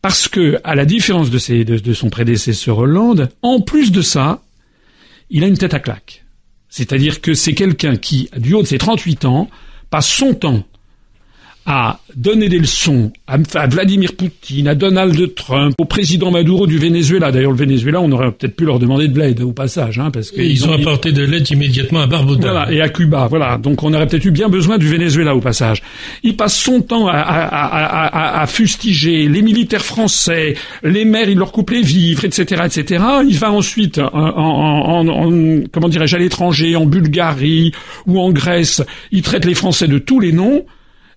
parce 0.02 0.28
que, 0.28 0.60
à 0.64 0.76
la 0.76 0.86
différence 0.86 1.30
de, 1.30 1.64
de 1.64 1.94
son 1.94 2.10
prédécesseur 2.10 2.78
Hollande, 2.78 3.30
en 3.42 3.62
plus 3.62 3.92
de 3.92 4.02
ça, 4.02 4.44
il 5.30 5.44
a 5.44 5.48
une 5.48 5.58
tête 5.58 5.74
à 5.74 5.80
claque. 5.80 6.26
C'est-à-dire 6.70 7.22
que 7.22 7.34
c'est 7.34 7.54
quelqu'un 7.54 7.96
qui, 7.96 8.30
du 8.38 8.54
haut 8.54 8.62
de 8.62 8.68
ses 8.68 8.78
38 8.78 9.26
ans, 9.26 9.50
passe 9.90 10.08
son 10.08 10.34
temps 10.34 10.66
à 11.66 12.00
donner 12.16 12.50
des 12.50 12.60
leçons 12.60 13.12
à, 13.28 13.68
Vladimir 13.68 14.14
Poutine, 14.16 14.68
à 14.68 14.76
Donald 14.76 15.34
Trump, 15.36 15.74
au 15.78 15.86
président 15.86 16.30
Maduro 16.30 16.68
du 16.68 16.78
Venezuela. 16.78 17.32
D'ailleurs, 17.32 17.52
le 17.52 17.58
Venezuela, 17.58 18.02
on 18.02 18.12
aurait 18.12 18.32
peut-être 18.32 18.56
pu 18.56 18.66
leur 18.66 18.80
demander 18.80 19.08
de 19.08 19.18
l'aide 19.18 19.42
au 19.42 19.54
passage, 19.54 19.98
hein, 19.98 20.12
parce 20.12 20.32
qu'ils 20.32 20.52
ils 20.52 20.68
ont, 20.68 20.74
apporté 20.74 21.12
de 21.12 21.24
l'aide 21.24 21.50
immédiatement 21.50 22.02
à 22.02 22.08
Barbuda. 22.08 22.52
Voilà, 22.52 22.72
et 22.72 22.82
à 22.82 22.90
Cuba, 22.90 23.28
voilà. 23.30 23.58
Donc, 23.58 23.82
on 23.84 23.94
aurait 23.94 24.08
peut-être 24.08 24.26
eu 24.26 24.32
bien 24.32 24.50
besoin 24.50 24.78
du 24.78 24.88
Venezuela 24.88 25.36
au 25.36 25.40
passage. 25.40 25.82
Il 26.24 26.36
passe 26.36 26.56
son 26.56 26.82
temps 26.82 27.08
à, 27.08 27.18
à, 27.18 28.42
à, 28.42 28.48
fustiger 28.48 29.30
les 29.30 29.42
militaires 29.42 29.86
français, 29.86 30.56
les 30.84 31.06
maires, 31.06 31.30
il 31.30 31.38
leur 31.38 31.52
coupe 31.52 31.72
les 31.72 31.82
vivres, 31.82 32.26
etc., 32.26 32.64
etc. 32.66 33.04
Il 33.28 33.38
va 33.38 33.52
ensuite, 33.52 34.00
en, 34.00 34.12
en, 34.14 35.08
en 35.08 35.64
comment 35.72 35.90
dirais-je, 35.90 36.16
à 36.16 36.20
l'étranger, 36.20 36.76
en 36.76 36.86
Bulgarie 36.86 37.72
ou 38.06 38.20
en 38.20 38.32
Grèce, 38.32 38.82
il 39.12 39.22
traite 39.22 39.46
les 39.46 39.56
Français 39.56 39.88
de 39.88 39.98
tous 39.98 40.20
les 40.20 40.34
noms. 40.34 40.66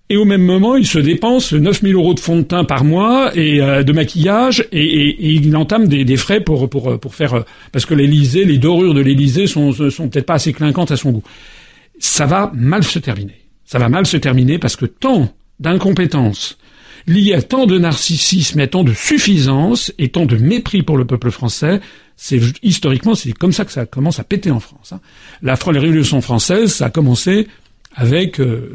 Et 0.09 0.15
au 0.15 0.23
même 0.23 0.41
moment, 0.41 0.77
il 0.77 0.87
se 0.87 0.99
dépense 0.99 1.51
9000 1.51 1.95
euros 1.95 2.13
de 2.13 2.19
fond 2.19 2.37
de 2.37 2.43
teint 2.43 2.63
par 2.63 2.85
mois 2.85 3.31
et 3.35 3.61
euh, 3.61 3.83
de 3.83 3.91
maquillage 3.91 4.65
et, 4.71 4.81
et, 4.81 5.09
et, 5.09 5.31
il 5.33 5.55
entame 5.55 5.87
des, 5.87 6.05
des 6.05 6.17
frais 6.17 6.39
pour, 6.39 6.69
pour, 6.69 6.97
pour 6.99 7.13
faire... 7.13 7.33
Euh, 7.33 7.41
parce 7.73 7.85
que 7.85 7.93
l'Élysée, 7.93 8.45
les 8.45 8.57
dorures 8.57 8.93
de 8.93 9.01
l'Élysée 9.01 9.47
sont, 9.47 9.73
sont 9.73 10.07
peut-être 10.07 10.25
pas 10.25 10.35
assez 10.35 10.53
clinquantes 10.53 10.91
à 10.91 10.97
son 10.97 11.11
goût. 11.11 11.23
Ça 11.99 12.25
va 12.25 12.51
mal 12.55 12.83
se 12.83 12.99
terminer. 12.99 13.35
Ça 13.65 13.79
va 13.79 13.89
mal 13.89 14.05
se 14.05 14.15
terminer 14.15 14.59
parce 14.59 14.77
que 14.77 14.85
tant 14.85 15.29
d'incompétence 15.59 16.57
liée 17.07 17.33
à 17.33 17.41
tant 17.41 17.65
de 17.65 17.77
narcissisme 17.77 18.59
et 18.59 18.67
tant 18.67 18.83
de 18.83 18.93
suffisance 18.93 19.93
et 19.97 20.09
tant 20.09 20.25
de 20.25 20.37
mépris 20.37 20.83
pour 20.83 20.97
le 20.97 21.05
peuple 21.05 21.31
français, 21.31 21.79
c'est 22.15 22.39
historiquement 22.63 23.15
c'est 23.15 23.31
comme 23.31 23.53
ça 23.53 23.65
que 23.65 23.71
ça 23.71 23.85
commence 23.85 24.19
à 24.19 24.23
péter 24.23 24.51
en 24.51 24.59
France. 24.59 24.93
Hein. 24.93 24.99
La, 25.41 25.57
la 25.71 25.79
Révolution 25.79 26.21
française, 26.21 26.73
ça 26.73 26.85
a 26.85 26.89
commencé 26.89 27.47
avec 27.97 28.39
euh, 28.39 28.69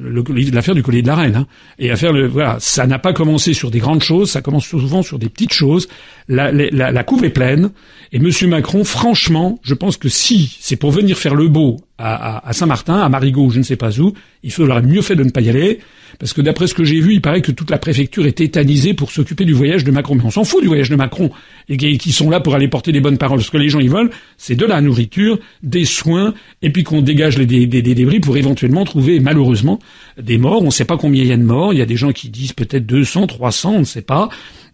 l'affaire 0.52 0.74
du 0.74 0.82
collier 0.82 1.00
de 1.00 1.06
la 1.06 1.14
reine. 1.14 1.36
Hein. 1.36 1.46
Et 1.78 1.90
affaire, 1.92 2.12
voilà, 2.28 2.56
ça 2.58 2.88
n'a 2.88 2.98
pas 2.98 3.12
commencé 3.12 3.54
sur 3.54 3.70
des 3.70 3.78
grandes 3.78 4.02
choses, 4.02 4.32
ça 4.32 4.42
commence 4.42 4.66
souvent 4.66 5.02
sur 5.02 5.18
des 5.20 5.28
petites 5.28 5.52
choses. 5.52 5.88
La, 6.28 6.50
la, 6.50 6.90
la 6.90 7.04
couve 7.04 7.24
est 7.24 7.30
pleine. 7.30 7.70
Et 8.10 8.18
Monsieur 8.18 8.48
Macron, 8.48 8.82
franchement, 8.82 9.60
je 9.62 9.74
pense 9.74 9.96
que 9.96 10.08
si 10.08 10.56
c'est 10.60 10.74
pour 10.74 10.90
venir 10.90 11.16
faire 11.16 11.36
le 11.36 11.46
beau 11.48 11.76
à, 11.98 12.52
Saint-Martin, 12.52 12.98
à 12.98 13.08
Marigot, 13.08 13.50
je 13.50 13.58
ne 13.58 13.62
sais 13.62 13.76
pas 13.76 13.96
où, 14.00 14.12
il 14.42 14.50
faudrait 14.50 14.82
mieux 14.82 15.02
fait 15.02 15.14
de 15.14 15.22
ne 15.22 15.30
pas 15.30 15.40
y 15.40 15.48
aller, 15.48 15.78
parce 16.18 16.32
que 16.32 16.40
d'après 16.40 16.66
ce 16.66 16.74
que 16.74 16.84
j'ai 16.84 17.00
vu, 17.00 17.14
il 17.14 17.20
paraît 17.20 17.42
que 17.42 17.52
toute 17.52 17.70
la 17.70 17.78
préfecture 17.78 18.26
est 18.26 18.32
tétanisée 18.32 18.94
pour 18.94 19.10
s'occuper 19.10 19.44
du 19.44 19.52
voyage 19.52 19.84
de 19.84 19.90
Macron. 19.90 20.14
Mais 20.14 20.24
on 20.24 20.30
s'en 20.30 20.44
fout 20.44 20.60
du 20.60 20.68
voyage 20.68 20.90
de 20.90 20.96
Macron, 20.96 21.30
et 21.68 21.76
qui 21.76 22.12
sont 22.12 22.30
là 22.30 22.40
pour 22.40 22.54
aller 22.54 22.68
porter 22.68 22.92
des 22.92 23.00
bonnes 23.00 23.18
paroles. 23.18 23.42
Ce 23.42 23.50
que 23.50 23.58
les 23.58 23.68
gens 23.68 23.80
y 23.80 23.88
veulent, 23.88 24.10
c'est 24.36 24.56
de 24.56 24.66
la 24.66 24.80
nourriture, 24.80 25.38
des 25.62 25.84
soins, 25.84 26.34
et 26.62 26.70
puis 26.70 26.84
qu'on 26.84 27.02
dégage 27.02 27.36
des, 27.36 27.66
débris 27.66 28.20
pour 28.20 28.36
éventuellement 28.36 28.84
trouver, 28.84 29.20
malheureusement, 29.20 29.78
des 30.20 30.38
morts. 30.38 30.62
On 30.62 30.66
ne 30.66 30.70
sait 30.70 30.84
pas 30.84 30.96
combien 30.96 31.22
il 31.22 31.28
y 31.28 31.32
a 31.32 31.36
de 31.36 31.42
morts. 31.42 31.72
Il 31.72 31.78
y 31.78 31.82
a 31.82 31.86
des 31.86 31.96
gens 31.96 32.12
qui 32.12 32.28
disent 32.28 32.52
peut-être 32.52 32.86
200, 32.86 33.26
300, 33.26 33.72
on 33.72 33.78
ne 33.80 33.84
sait 33.84 34.02
pas. 34.02 34.28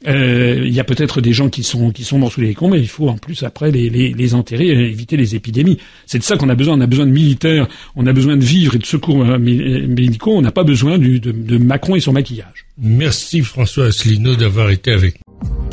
Euh, 0.07 0.63
il 0.65 0.73
y 0.73 0.79
a 0.79 0.85
peut-être 0.85 1.21
des 1.21 1.33
gens 1.33 1.49
qui 1.49 1.65
sont 1.65 1.91
qui 1.91 2.05
sont 2.05 2.19
morts 2.19 2.33
sous 2.33 2.41
les 2.41 2.55
cons, 2.55 2.69
mais 2.69 2.81
il 2.81 2.89
faut 2.89 3.09
en 3.09 3.19
plus 3.19 3.43
après 3.43 3.71
les, 3.71 3.91
les, 3.91 4.13
les 4.13 4.35
enterrer 4.35 4.69
et 4.69 4.87
éviter 4.87 5.17
les 5.17 5.35
épidémies. 5.35 5.79
C'est 6.07 6.19
de 6.19 6.25
ça 6.25 6.37
qu'on 6.37 6.49
a 6.49 6.55
besoin. 6.55 6.79
On 6.79 6.81
a 6.81 6.87
besoin 6.87 7.07
de 7.07 7.11
militaires, 7.11 7.67
on 7.97 8.07
a 8.07 8.13
besoin 8.13 8.37
de 8.37 8.45
vivres 8.45 8.77
et 8.77 8.79
de 8.79 8.87
secours 8.87 9.25
euh, 9.25 9.39
médicaux. 9.39 10.37
On 10.37 10.43
n'a 10.43 10.53
pas 10.53 10.65
besoin 10.65 10.99
du, 10.99 11.19
de, 11.21 11.33
de 11.33 11.59
Macron 11.59 11.97
et 11.97 12.01
son 12.01 12.13
maquillage. 12.13 12.67
Merci 12.81 13.41
François 13.43 13.87
Asselineau 13.87 14.37
d'avoir 14.37 14.71
été 14.71 14.93
avec 14.93 15.17
nous. 15.17 15.68